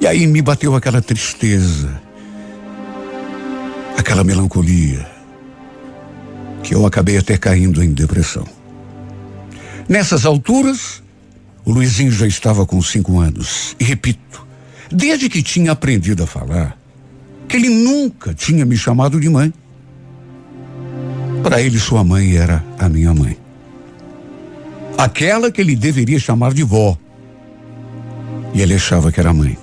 [0.00, 2.00] E aí me bateu aquela tristeza,
[3.96, 5.06] aquela melancolia,
[6.62, 8.57] que eu acabei até caindo em depressão.
[9.88, 11.02] Nessas alturas,
[11.64, 13.74] o Luizinho já estava com cinco anos.
[13.80, 14.46] E repito,
[14.90, 16.78] desde que tinha aprendido a falar,
[17.48, 19.52] que ele nunca tinha me chamado de mãe.
[21.42, 23.38] Para ele, sua mãe era a minha mãe.
[24.98, 26.98] Aquela que ele deveria chamar de vó.
[28.52, 29.56] E ele achava que era mãe.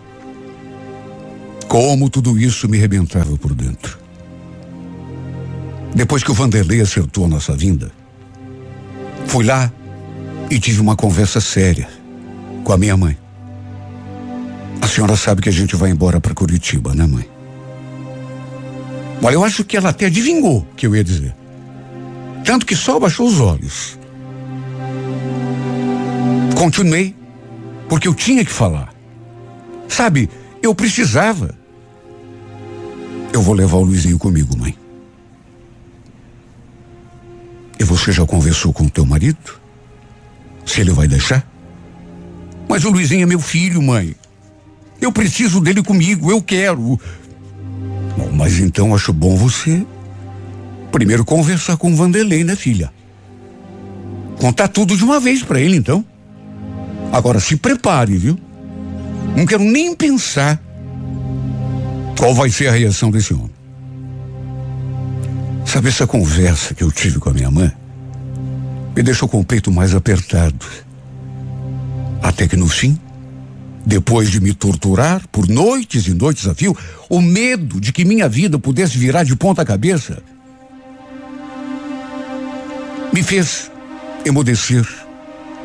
[1.67, 3.99] Como tudo isso me rebentava por dentro.
[5.93, 7.91] Depois que o Vanderlei acertou a nossa vinda,
[9.27, 9.71] fui lá
[10.49, 11.87] e tive uma conversa séria
[12.63, 13.17] com a minha mãe.
[14.81, 17.27] A senhora sabe que a gente vai embora para Curitiba, né, mãe?
[19.21, 21.35] Olha, eu acho que ela até adivinhou que eu ia dizer.
[22.43, 23.97] Tanto que só baixou os olhos.
[26.55, 27.15] Continuei,
[27.89, 28.93] porque eu tinha que falar.
[29.87, 30.29] Sabe,
[30.61, 31.55] eu precisava.
[33.33, 34.77] Eu vou levar o Luizinho comigo, mãe.
[37.79, 39.64] E você já conversou com o teu marido?
[40.65, 41.45] Se ele vai deixar?
[42.67, 44.15] Mas o Luizinho é meu filho, mãe.
[44.99, 46.99] Eu preciso dele comigo, eu quero.
[48.17, 49.85] Bom, mas então acho bom você
[50.91, 52.91] primeiro conversar com o Vanderlei, né, filha?
[54.39, 56.05] Contar tudo de uma vez para ele, então.
[57.11, 58.39] Agora se prepare, viu?
[59.35, 60.61] Não quero nem pensar
[62.17, 63.51] qual vai ser a reação desse homem.
[65.65, 67.71] Sabe essa conversa que eu tive com a minha mãe?
[68.95, 70.65] Me deixou com o peito mais apertado.
[72.21, 72.97] Até que no fim,
[73.85, 76.75] depois de me torturar por noites e noites a fio,
[77.09, 80.23] o medo de que minha vida pudesse virar de ponta cabeça
[83.15, 83.71] me fez
[84.25, 84.85] emudecer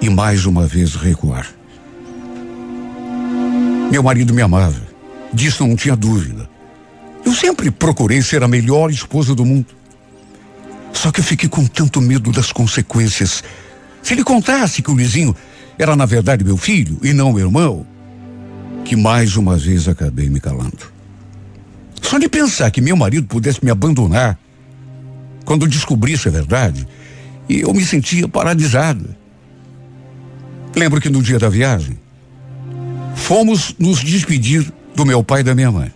[0.01, 1.49] e mais uma vez recuar.
[3.91, 4.81] Meu marido me amava,
[5.33, 6.49] disso não tinha dúvida.
[7.25, 9.80] Eu sempre procurei ser a melhor esposa do mundo.
[10.93, 13.43] Só que eu fiquei com tanto medo das consequências.
[14.03, 15.35] Se ele contasse que o Luizinho
[15.79, 17.87] era na verdade meu filho e não meu irmão,
[18.85, 20.93] que mais uma vez acabei me calando.
[22.03, 24.39] Só de pensar que meu marido pudesse me abandonar
[25.45, 26.87] quando descobrisse a verdade,
[27.49, 29.19] e eu me sentia paralisada.
[30.75, 31.99] Lembro que no dia da viagem,
[33.17, 35.93] fomos nos despedir do meu pai e da minha mãe.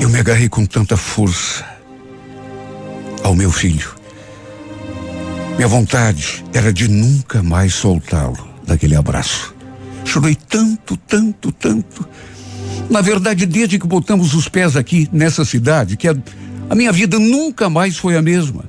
[0.00, 1.73] Eu me agarrei com tanta força
[3.24, 3.96] ao meu filho.
[5.56, 9.54] Minha vontade era de nunca mais soltá-lo daquele abraço.
[10.04, 12.06] Chorei tanto, tanto, tanto.
[12.90, 16.14] Na verdade, desde que botamos os pés aqui nessa cidade, que a,
[16.68, 18.64] a minha vida nunca mais foi a mesma.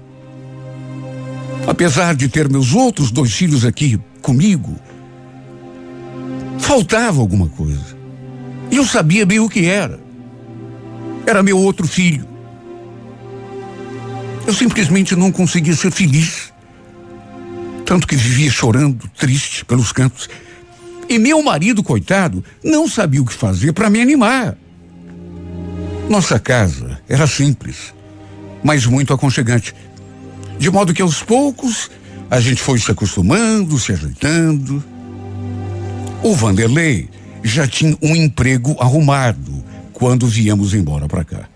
[1.68, 4.76] Apesar de ter meus outros dois filhos aqui comigo,
[6.60, 7.96] faltava alguma coisa.
[8.72, 10.00] E eu sabia bem o que era.
[11.26, 12.35] Era meu outro filho.
[14.48, 16.54] Eu simplesmente não conseguia ser feliz.
[17.86, 20.30] Tanto que vivia chorando, triste, pelos cantos.
[21.08, 24.58] E meu marido, coitado, não sabia o que fazer para me animar.
[26.10, 27.94] Nossa casa era simples,
[28.64, 29.74] mas muito aconchegante.
[30.58, 31.90] De modo que aos poucos
[32.30, 34.84] a gente foi se acostumando, se ajeitando.
[36.24, 37.10] O Vanderlei
[37.44, 41.50] já tinha um emprego arrumado quando viemos embora para cá.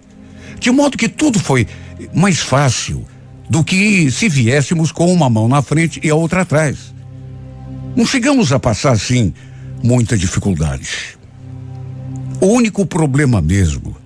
[0.60, 1.68] De modo que tudo foi
[2.14, 3.06] mais fácil
[3.50, 6.94] do que se viéssemos com uma mão na frente e a outra atrás.
[7.96, 9.34] Não chegamos a passar, assim,
[9.84, 11.18] muita dificuldade.
[12.40, 13.98] O único problema mesmo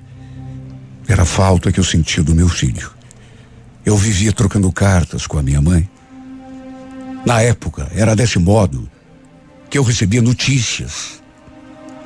[1.08, 2.92] era a falta que eu sentia do meu filho.
[3.86, 5.88] Eu vivia trocando cartas com a minha mãe.
[7.26, 8.90] Na época, era desse modo
[9.70, 11.22] que eu recebia notícias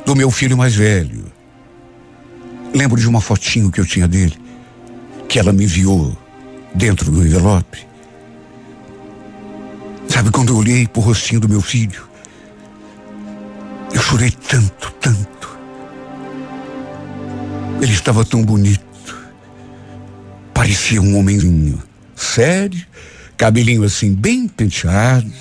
[0.05, 1.25] do meu filho mais velho.
[2.73, 4.37] Lembro de uma fotinho que eu tinha dele,
[5.27, 6.17] que ela me enviou
[6.73, 7.85] dentro do envelope.
[10.07, 12.07] Sabe quando eu olhei pro rostinho do meu filho?
[13.93, 15.57] Eu chorei tanto, tanto.
[17.81, 18.85] Ele estava tão bonito.
[20.53, 21.81] Parecia um homenzinho
[22.15, 22.83] sério,
[23.37, 25.31] cabelinho assim bem penteado.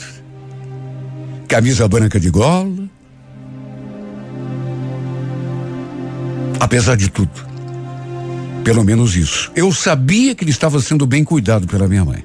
[1.49, 2.89] camisa branca de gola.
[6.59, 7.46] Apesar de tudo,
[8.67, 12.25] pelo menos isso, eu sabia que ele estava sendo bem cuidado pela minha mãe.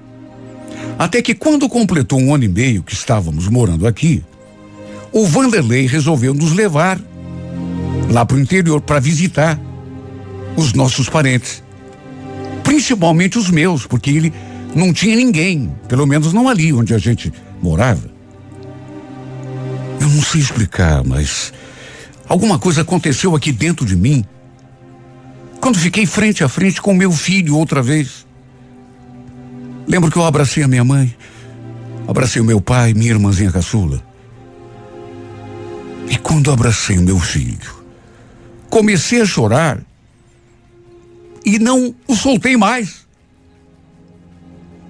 [0.98, 4.24] Até que quando completou um ano e meio que estávamos morando aqui,
[5.12, 7.00] o Vanderlei resolveu nos levar
[8.10, 9.62] lá para o interior para visitar
[10.58, 11.62] os nossos parentes.
[12.64, 14.34] Principalmente os meus, porque ele
[14.74, 17.32] não tinha ninguém, pelo menos não ali onde a gente
[17.62, 18.10] morava.
[20.00, 21.54] Eu não sei explicar, mas
[22.28, 24.26] alguma coisa aconteceu aqui dentro de mim.
[25.62, 28.26] Quando fiquei frente a frente com meu filho outra vez.
[29.88, 31.16] Lembro que eu abracei a minha mãe,
[32.08, 34.04] abracei o meu pai, minha irmãzinha caçula.
[36.10, 37.76] E quando abracei o meu filho,
[38.70, 39.80] comecei a chorar
[41.46, 43.06] e não o soltei mais.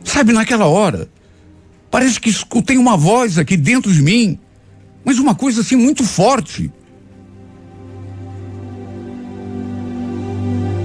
[0.05, 1.09] Sabe, naquela hora,
[1.89, 4.39] parece que escutei uma voz aqui dentro de mim,
[5.03, 6.71] mas uma coisa assim muito forte.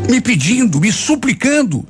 [0.09, 1.87] Me pedindo, me suplicando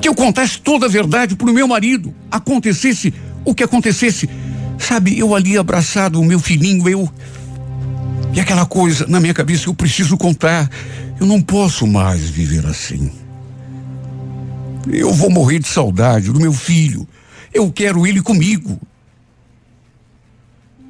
[0.00, 3.14] que eu contasse toda a verdade para o meu marido, acontecesse
[3.44, 4.28] o que acontecesse.
[4.78, 7.08] Sabe, eu ali abraçado, o meu filhinho, eu.
[8.34, 10.68] E aquela coisa na minha cabeça, eu preciso contar.
[11.20, 13.12] Eu não posso mais viver assim.
[14.88, 17.06] Eu vou morrer de saudade do meu filho.
[17.54, 18.80] Eu quero ele comigo.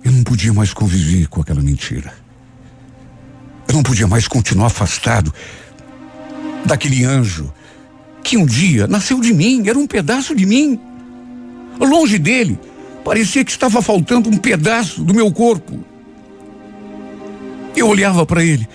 [0.03, 2.15] Eu não podia mais conviver com aquela mentira.
[3.73, 5.33] Eu não podia mais continuar afastado
[6.63, 7.51] daquele anjo
[8.23, 10.79] que um dia nasceu de mim, era um pedaço de mim.
[11.81, 12.61] Longe dele,
[13.03, 15.83] parecia que estava faltando um pedaço do meu corpo.
[17.75, 18.69] Eu olhava para ele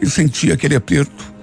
[0.00, 1.34] e sentia aquele aperto.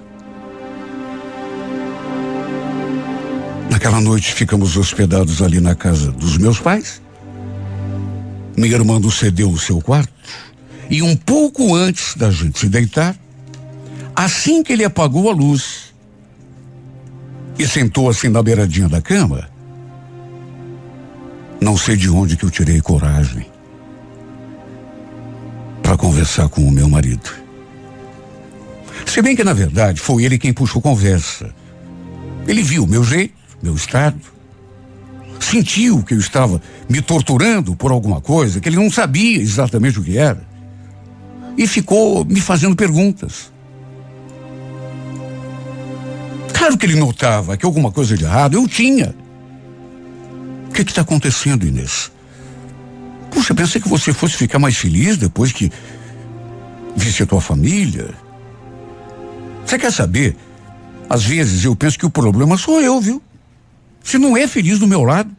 [3.70, 7.02] Naquela noite ficamos hospedados ali na casa dos meus pais.
[8.56, 10.17] Minha irmã nos cedeu o seu quarto
[10.90, 13.16] e um pouco antes da gente se deitar,
[14.14, 15.94] assim que ele apagou a luz
[17.58, 19.48] e sentou assim na beiradinha da cama,
[21.60, 23.46] não sei de onde que eu tirei coragem
[25.82, 27.30] para conversar com o meu marido.
[29.04, 31.54] Se bem que na verdade foi ele quem puxou conversa.
[32.46, 34.20] Ele viu meu jeito, meu estado,
[35.40, 40.02] sentiu que eu estava me torturando por alguma coisa que ele não sabia exatamente o
[40.02, 40.48] que era
[41.58, 43.52] e ficou me fazendo perguntas.
[46.54, 49.12] Claro que ele notava que alguma coisa de errado eu tinha.
[50.68, 52.12] O que está acontecendo, Inês?
[53.32, 55.70] Puxa, pensei que você fosse ficar mais feliz depois que
[56.94, 58.14] visse a tua família.
[59.66, 60.36] Você quer saber?
[61.10, 63.20] Às vezes eu penso que o problema sou eu, viu?
[64.04, 65.34] Se não é feliz do meu lado.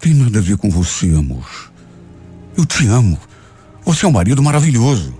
[0.00, 1.70] Tem nada a ver com você, amor.
[2.56, 3.18] Eu te amo.
[3.86, 5.14] Você é um marido maravilhoso.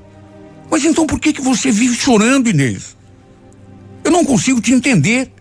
[0.68, 2.96] Mas então por que que você vive chorando, Inês?
[4.02, 5.32] Eu não consigo te entender.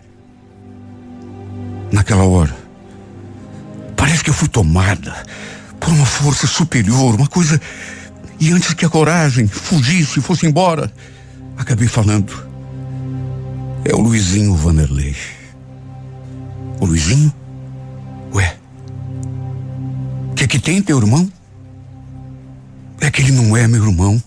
[1.90, 2.56] Naquela hora,
[3.96, 5.26] parece que eu fui tomada
[5.80, 7.60] por uma força superior, uma coisa.
[8.38, 10.92] E antes que a coragem fugisse e fosse embora,
[11.56, 12.32] acabei falando.
[13.84, 15.16] É o Luizinho Vanderlei.
[16.80, 17.32] O Luizinho?
[18.32, 18.56] Ué.
[20.30, 21.30] O que que tem, teu irmão?
[23.00, 24.22] É que ele não é meu irmão.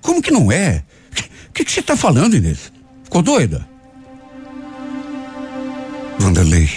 [0.00, 0.82] Como que não é?
[1.48, 2.72] O que, que você está falando, Inês?
[3.04, 3.66] Ficou doida?
[6.18, 6.70] Vanderlei,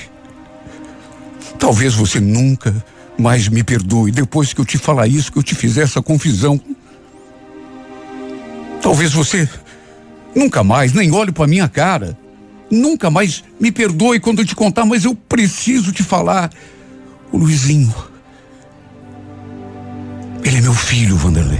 [1.60, 2.74] talvez você nunca
[3.18, 6.60] mais me perdoe depois que eu te falar isso, que eu te fizer essa confusão.
[8.82, 9.50] Talvez você
[10.36, 12.18] nunca mais nem olhe para minha cara.
[12.70, 16.52] Nunca mais me perdoe quando eu te contar, mas eu preciso te falar.
[17.32, 17.94] O Luizinho.
[20.48, 21.60] Ele é meu filho, Vanderlei.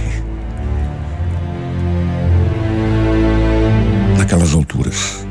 [4.16, 5.26] Naquelas alturas.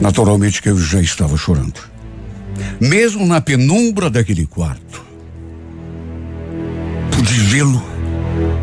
[0.00, 1.78] Naturalmente que eu já estava chorando.
[2.80, 5.04] Mesmo na penumbra daquele quarto.
[7.12, 7.80] Pude vê-lo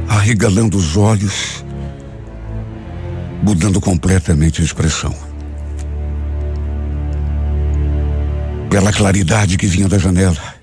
[0.09, 1.63] arregalando os olhos,
[3.41, 5.15] mudando completamente a expressão.
[8.69, 10.53] Pela claridade que vinha da janela,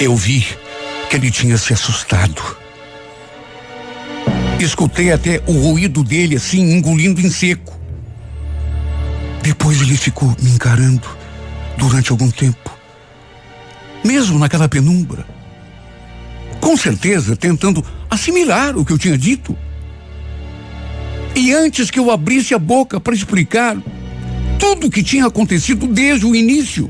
[0.00, 0.42] eu vi
[1.10, 2.40] que ele tinha se assustado.
[4.60, 7.76] Escutei até o ruído dele assim, engolindo em seco.
[9.42, 11.08] Depois ele ficou me encarando
[11.76, 12.70] durante algum tempo.
[14.04, 15.26] Mesmo naquela penumbra.
[16.60, 19.58] Com certeza tentando assimilar o que eu tinha dito.
[21.34, 23.76] E antes que eu abrisse a boca para explicar
[24.60, 26.88] tudo o que tinha acontecido desde o início,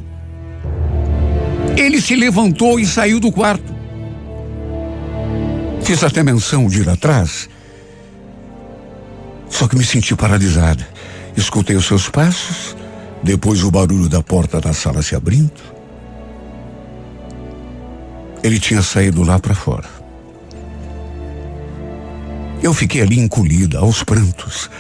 [1.75, 3.70] Ele se levantou e saiu do quarto.
[5.91, 7.49] Fiz até menção de ir atrás.
[9.49, 10.87] Só que me senti paralisada.
[11.37, 12.77] Escutei os seus passos,
[13.25, 15.51] depois o barulho da porta da sala se abrindo.
[18.41, 19.89] Ele tinha saído lá para fora.
[22.63, 24.71] Eu fiquei ali encolhida, aos prantos,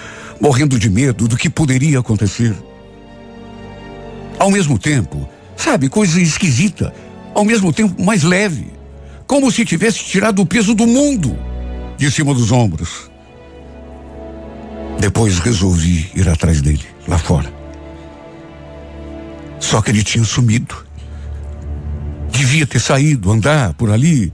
[0.40, 2.54] morrendo de medo do que poderia acontecer.
[4.38, 6.94] Ao mesmo tempo, sabe, coisa esquisita,
[7.34, 8.78] ao mesmo tempo mais leve,
[9.30, 11.38] como se tivesse tirado o peso do mundo
[11.96, 13.08] de cima dos ombros.
[14.98, 17.48] Depois resolvi ir atrás dele, lá fora.
[19.60, 20.74] Só que ele tinha sumido.
[22.32, 24.32] Devia ter saído, andar por ali.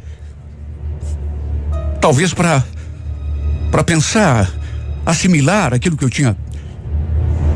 [2.00, 2.64] Talvez para
[3.70, 4.50] para pensar,
[5.04, 6.34] assimilar aquilo que eu tinha.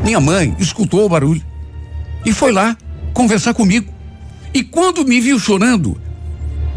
[0.03, 1.41] Minha mãe escutou o barulho
[2.23, 2.77] e foi lá
[3.15, 3.91] conversar comigo.
[4.53, 5.99] E quando me viu chorando,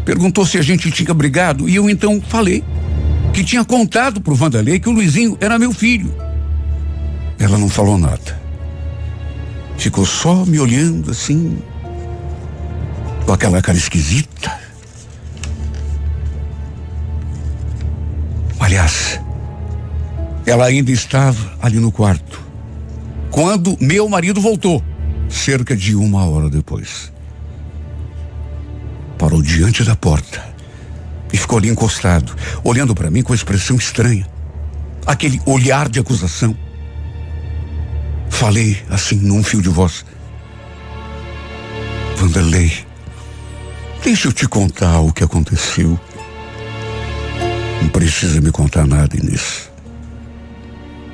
[0.05, 2.63] perguntou se a gente tinha brigado e eu então falei
[3.33, 6.13] que tinha contado pro Vanderlei que o Luizinho era meu filho.
[7.37, 8.39] Ela não falou nada.
[9.77, 11.57] Ficou só me olhando assim,
[13.25, 14.57] com aquela cara esquisita.
[18.57, 19.19] Aliás,
[20.45, 22.41] ela ainda estava ali no quarto.
[23.31, 24.81] Quando meu marido voltou,
[25.27, 27.11] cerca de uma hora depois.
[29.35, 30.41] Parou diante da porta
[31.33, 32.33] e ficou ali encostado,
[32.63, 34.25] olhando para mim com expressão estranha.
[35.05, 36.55] Aquele olhar de acusação.
[38.29, 40.05] Falei assim num fio de voz.
[42.15, 42.71] Vanderlei,
[44.03, 45.99] deixa eu te contar o que aconteceu.
[47.81, 49.69] Não precisa me contar nada, Inês.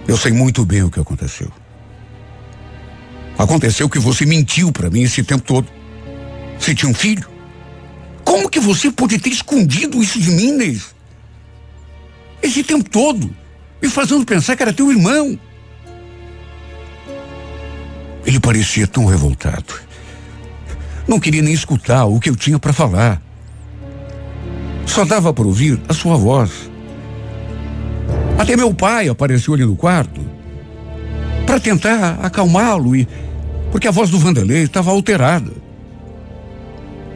[0.07, 1.51] Eu sei muito bem o que aconteceu.
[3.35, 5.67] Aconteceu que você mentiu para mim esse tempo todo.
[6.59, 7.31] Você tinha um filho?
[8.31, 10.95] Como que você pode ter escondido isso de mim, Inês?
[12.41, 13.29] Esse tempo todo,
[13.81, 15.37] me fazendo pensar que era teu irmão.
[18.25, 19.73] Ele parecia tão revoltado.
[21.05, 23.21] Não queria nem escutar o que eu tinha para falar.
[24.85, 26.71] Só dava para ouvir a sua voz.
[28.39, 30.21] Até meu pai apareceu ali no quarto
[31.45, 33.05] para tentar acalmá-lo e
[33.73, 35.51] porque a voz do Vanderlei estava alterada.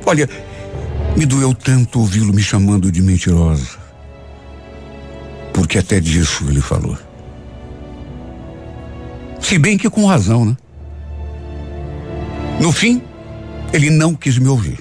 [0.05, 0.30] Olha,
[1.16, 3.78] me doeu tanto ouvi-lo me chamando de mentirosa.
[5.53, 6.97] Porque até disso ele falou.
[9.39, 10.57] Se bem que com razão, né?
[12.59, 13.01] No fim,
[13.72, 14.80] ele não quis me ouvir.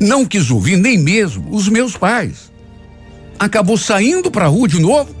[0.00, 2.52] Não quis ouvir nem mesmo os meus pais.
[3.38, 5.14] Acabou saindo para a rua de novo,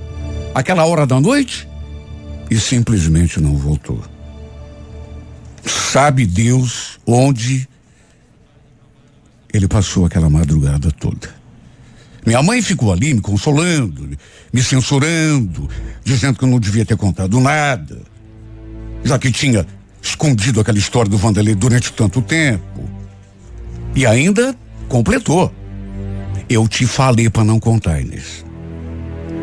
[0.54, 1.68] aquela hora da noite,
[2.50, 4.02] e simplesmente não voltou.
[5.64, 7.68] Sabe Deus onde
[9.56, 11.28] ele passou aquela madrugada toda.
[12.24, 14.08] Minha mãe ficou ali me consolando,
[14.52, 15.68] me censurando,
[16.04, 18.02] dizendo que eu não devia ter contado nada,
[19.04, 19.64] já que tinha
[20.02, 22.88] escondido aquela história do Vanderlei durante tanto tempo.
[23.94, 24.56] E ainda
[24.88, 25.52] completou.
[26.48, 28.44] Eu te falei para não contar, Inês.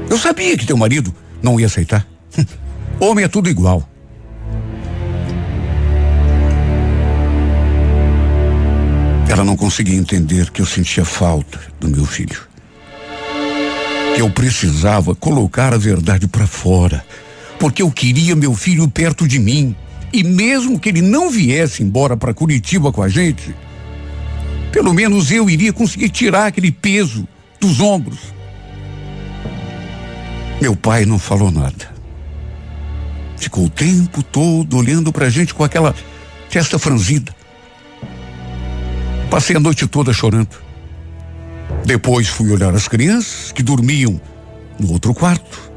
[0.10, 2.06] Eu sabia que teu marido não ia aceitar.
[3.00, 3.90] Homem é tudo igual.
[9.34, 12.40] Ela não conseguia entender que eu sentia falta do meu filho.
[14.14, 17.04] Que eu precisava colocar a verdade para fora.
[17.58, 19.76] Porque eu queria meu filho perto de mim.
[20.14, 23.56] E mesmo que ele não viesse embora para Curitiba com a gente,
[24.72, 27.28] pelo menos eu iria conseguir tirar aquele peso
[27.60, 28.20] dos ombros.
[30.62, 31.92] Meu pai não falou nada.
[33.38, 35.96] Ficou o tempo todo olhando para a gente com aquela
[36.52, 37.34] testa franzida.
[39.34, 40.56] Passei a noite toda chorando.
[41.84, 44.22] Depois fui olhar as crianças que dormiam
[44.80, 45.72] no outro quarto.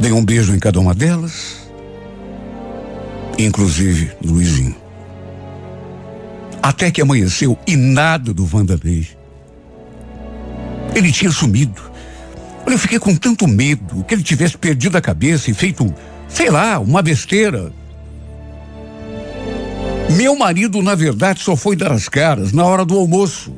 [0.00, 1.60] Dei um beijo em cada uma delas
[3.38, 4.74] inclusive Luizinho.
[6.62, 9.06] Até que amanheceu e nada do Vanderlei.
[10.94, 11.82] Ele tinha sumido.
[12.64, 15.94] Olha, eu fiquei com tanto medo que ele tivesse perdido a cabeça e feito,
[16.30, 17.70] sei lá, uma besteira.
[20.16, 23.54] Meu marido, na verdade, só foi dar as caras na hora do almoço.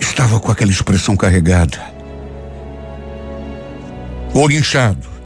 [0.00, 1.78] Estava com aquela expressão carregada.
[4.34, 5.18] Olho inchado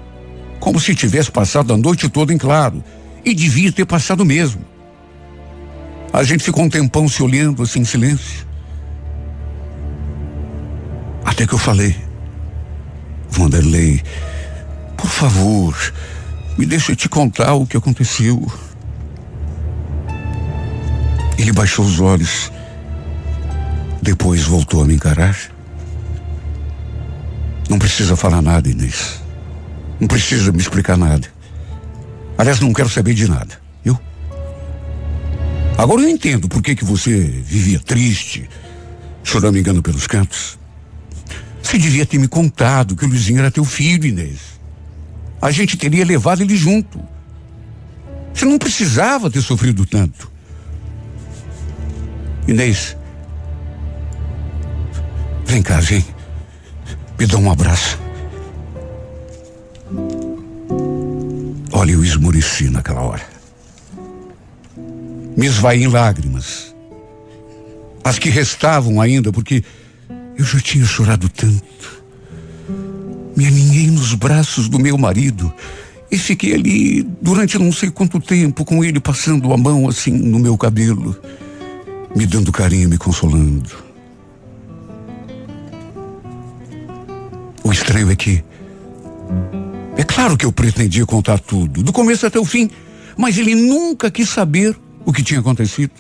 [0.62, 2.84] como se tivesse passado a noite toda em claro.
[3.24, 4.64] E devia ter passado mesmo.
[6.12, 8.47] A gente ficou um tempão se olhando assim em silêncio.
[11.24, 11.97] Até que eu falei,
[13.28, 14.03] Vanderlei,
[14.97, 15.74] por favor,
[16.57, 18.47] me deixe te contar o que aconteceu.
[21.43, 22.53] Ele baixou os olhos.
[24.01, 25.36] Depois voltou a me encarar.
[27.68, 29.20] Não precisa falar nada, Inês.
[29.99, 31.26] Não precisa me explicar nada.
[32.38, 33.99] Aliás, não quero saber de nada, viu?
[35.76, 38.49] Agora eu entendo por que, que você vivia triste,
[39.24, 40.57] choramingando pelos cantos.
[41.61, 44.38] Você devia ter me contado que o Luizinho era teu filho, Inês.
[45.40, 47.03] A gente teria levado ele junto.
[48.32, 50.32] Você não precisava ter sofrido tanto.
[52.47, 52.97] Inês,
[55.47, 56.05] vem cá, vem.
[57.18, 57.99] Me dá um abraço.
[61.72, 63.26] Olha, eu esmoreci naquela hora.
[65.36, 66.74] Me esvaí em lágrimas.
[68.05, 69.64] As que restavam ainda, porque
[70.36, 72.03] eu já tinha chorado tanto.
[73.36, 75.53] Me aninhei nos braços do meu marido
[76.11, 80.38] e fiquei ali durante não sei quanto tempo com ele passando a mão assim no
[80.38, 81.18] meu cabelo,
[82.15, 83.71] me dando carinho, me consolando.
[87.65, 88.45] O estranho é que
[89.97, 92.71] é claro que eu pretendia contar tudo, do começo até o fim,
[93.17, 95.93] mas ele nunca quis saber o que tinha acontecido.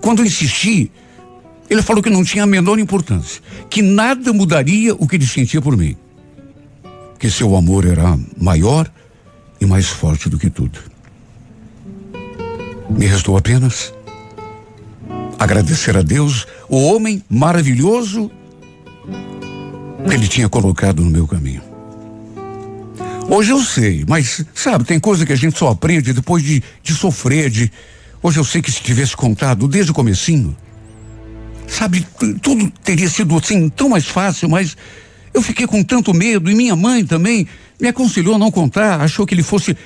[0.00, 0.90] Quando eu insisti,
[1.68, 5.60] ele falou que não tinha a menor importância, que nada mudaria o que ele sentia
[5.60, 5.96] por mim.
[7.18, 8.90] Que seu amor era maior
[9.60, 10.78] e mais forte do que tudo.
[12.88, 13.92] Me restou apenas
[15.38, 18.30] agradecer a Deus, o homem maravilhoso
[20.06, 21.62] que ele tinha colocado no meu caminho.
[23.28, 26.94] Hoje eu sei, mas sabe, tem coisa que a gente só aprende depois de, de
[26.94, 27.70] sofrer, de.
[28.22, 30.56] Hoje eu sei que se tivesse contado desde o comecinho,
[31.66, 32.06] sabe,
[32.40, 34.76] tudo teria sido assim tão mais fácil, mas
[35.32, 37.46] eu fiquei com tanto medo e minha mãe também
[37.80, 39.76] me aconselhou a não contar, achou que ele fosse.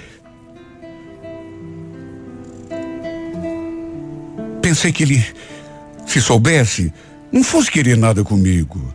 [4.73, 5.23] Pensei que ele,
[6.07, 6.91] se soubesse,
[7.31, 8.95] não fosse querer nada comigo.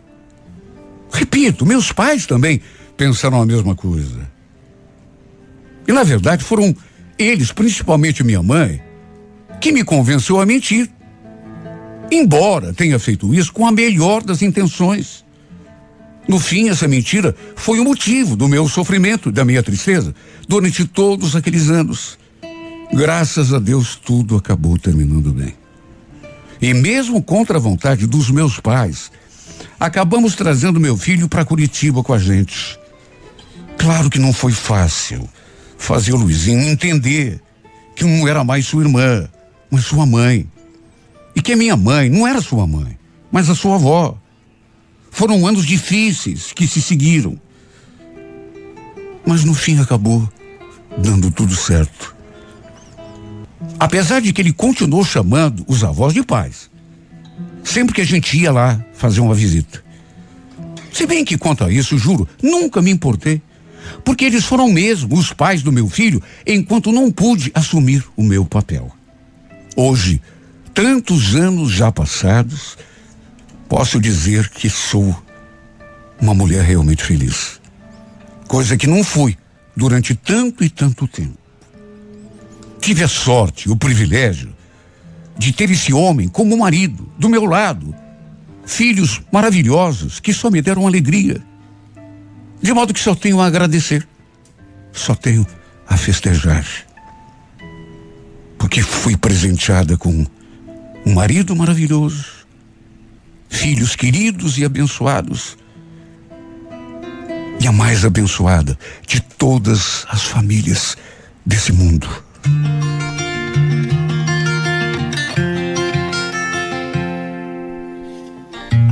[1.14, 2.60] Repito, meus pais também
[2.98, 4.28] pensaram a mesma coisa.
[5.88, 6.76] E na verdade foram
[7.16, 8.82] eles, principalmente minha mãe,
[9.62, 10.90] que me convenceu a mentir.
[12.10, 15.24] Embora tenha feito isso com a melhor das intenções.
[16.28, 20.16] No fim, essa mentira foi o motivo do meu sofrimento, da minha tristeza,
[20.48, 22.18] durante todos aqueles anos.
[22.92, 25.67] Graças a Deus, tudo acabou terminando bem.
[26.62, 29.12] E mesmo contra a vontade dos meus pais,
[29.80, 32.78] acabamos trazendo meu filho para Curitiba com a gente.
[33.78, 35.28] Claro que não foi fácil
[35.78, 37.40] fazer o Luizinho entender
[37.96, 39.30] que não era mais sua irmã,
[39.70, 40.50] mas sua mãe.
[41.36, 42.98] E que a minha mãe não era sua mãe,
[43.32, 44.18] mas a sua avó.
[45.12, 47.40] Foram anos difíceis que se seguiram.
[49.26, 50.28] Mas no fim acabou
[50.98, 52.17] dando tudo certo.
[53.80, 56.70] Apesar de que ele continuou chamando os avós de pais.
[57.64, 59.84] Sempre que a gente ia lá fazer uma visita.
[60.94, 63.42] Se bem que quanto a isso, juro, nunca me importei.
[64.04, 68.46] Porque eles foram mesmo os pais do meu filho, enquanto não pude assumir o meu
[68.46, 68.92] papel.
[69.76, 70.22] Hoje,
[70.74, 72.78] tantos anos já passados,
[73.70, 75.16] posso dizer que sou
[76.20, 77.62] uma mulher realmente feliz.
[78.48, 79.38] Coisa que não fui
[79.76, 81.47] durante tanto e tanto tempo.
[82.80, 84.56] Tive a sorte, o privilégio
[85.38, 87.94] de ter esse homem como marido, do meu lado.
[88.66, 91.42] Filhos maravilhosos que só me deram alegria.
[92.62, 94.08] De modo que só tenho a agradecer.
[94.92, 95.46] Só tenho
[95.88, 96.66] a festejar.
[98.58, 100.26] Porque fui presenteada com
[101.06, 102.26] um marido maravilhoso,
[103.48, 105.58] filhos queridos e abençoados,
[107.62, 110.98] e a mais abençoada de todas as famílias
[111.46, 112.27] desse mundo.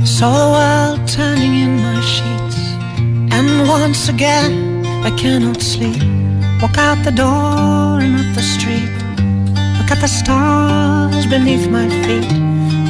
[0.04, 2.58] Saw the world turning in my sheets,
[3.36, 6.02] and once again I cannot sleep.
[6.62, 8.90] Walk out the door and up the street.
[9.78, 12.32] Look at the stars beneath my feet.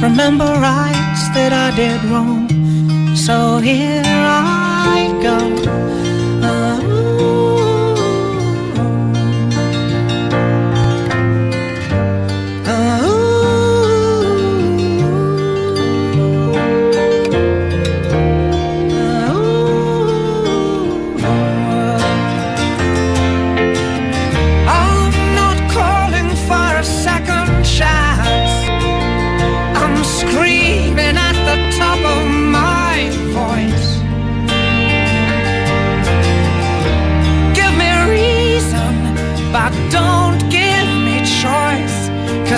[0.01, 2.47] Remember rights that I did wrong.
[3.15, 5.86] So here I go.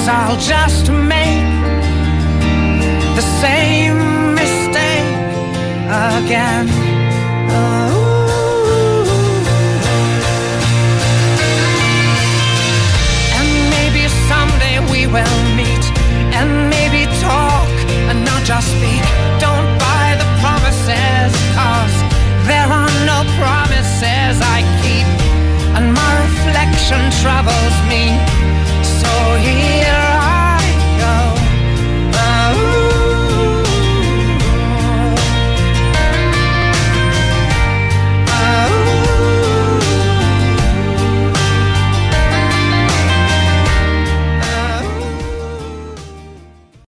[0.10, 1.46] I'll just make
[3.16, 5.06] the same mistake
[5.86, 6.66] again.
[7.54, 9.06] Ooh.
[13.38, 15.86] And maybe someday we will meet
[16.34, 17.70] and maybe talk
[18.10, 19.06] and not just speak.
[19.38, 21.96] Don't buy the promises, cause
[22.50, 25.06] there are no promises I keep.
[25.78, 28.29] And my reflection troubles me.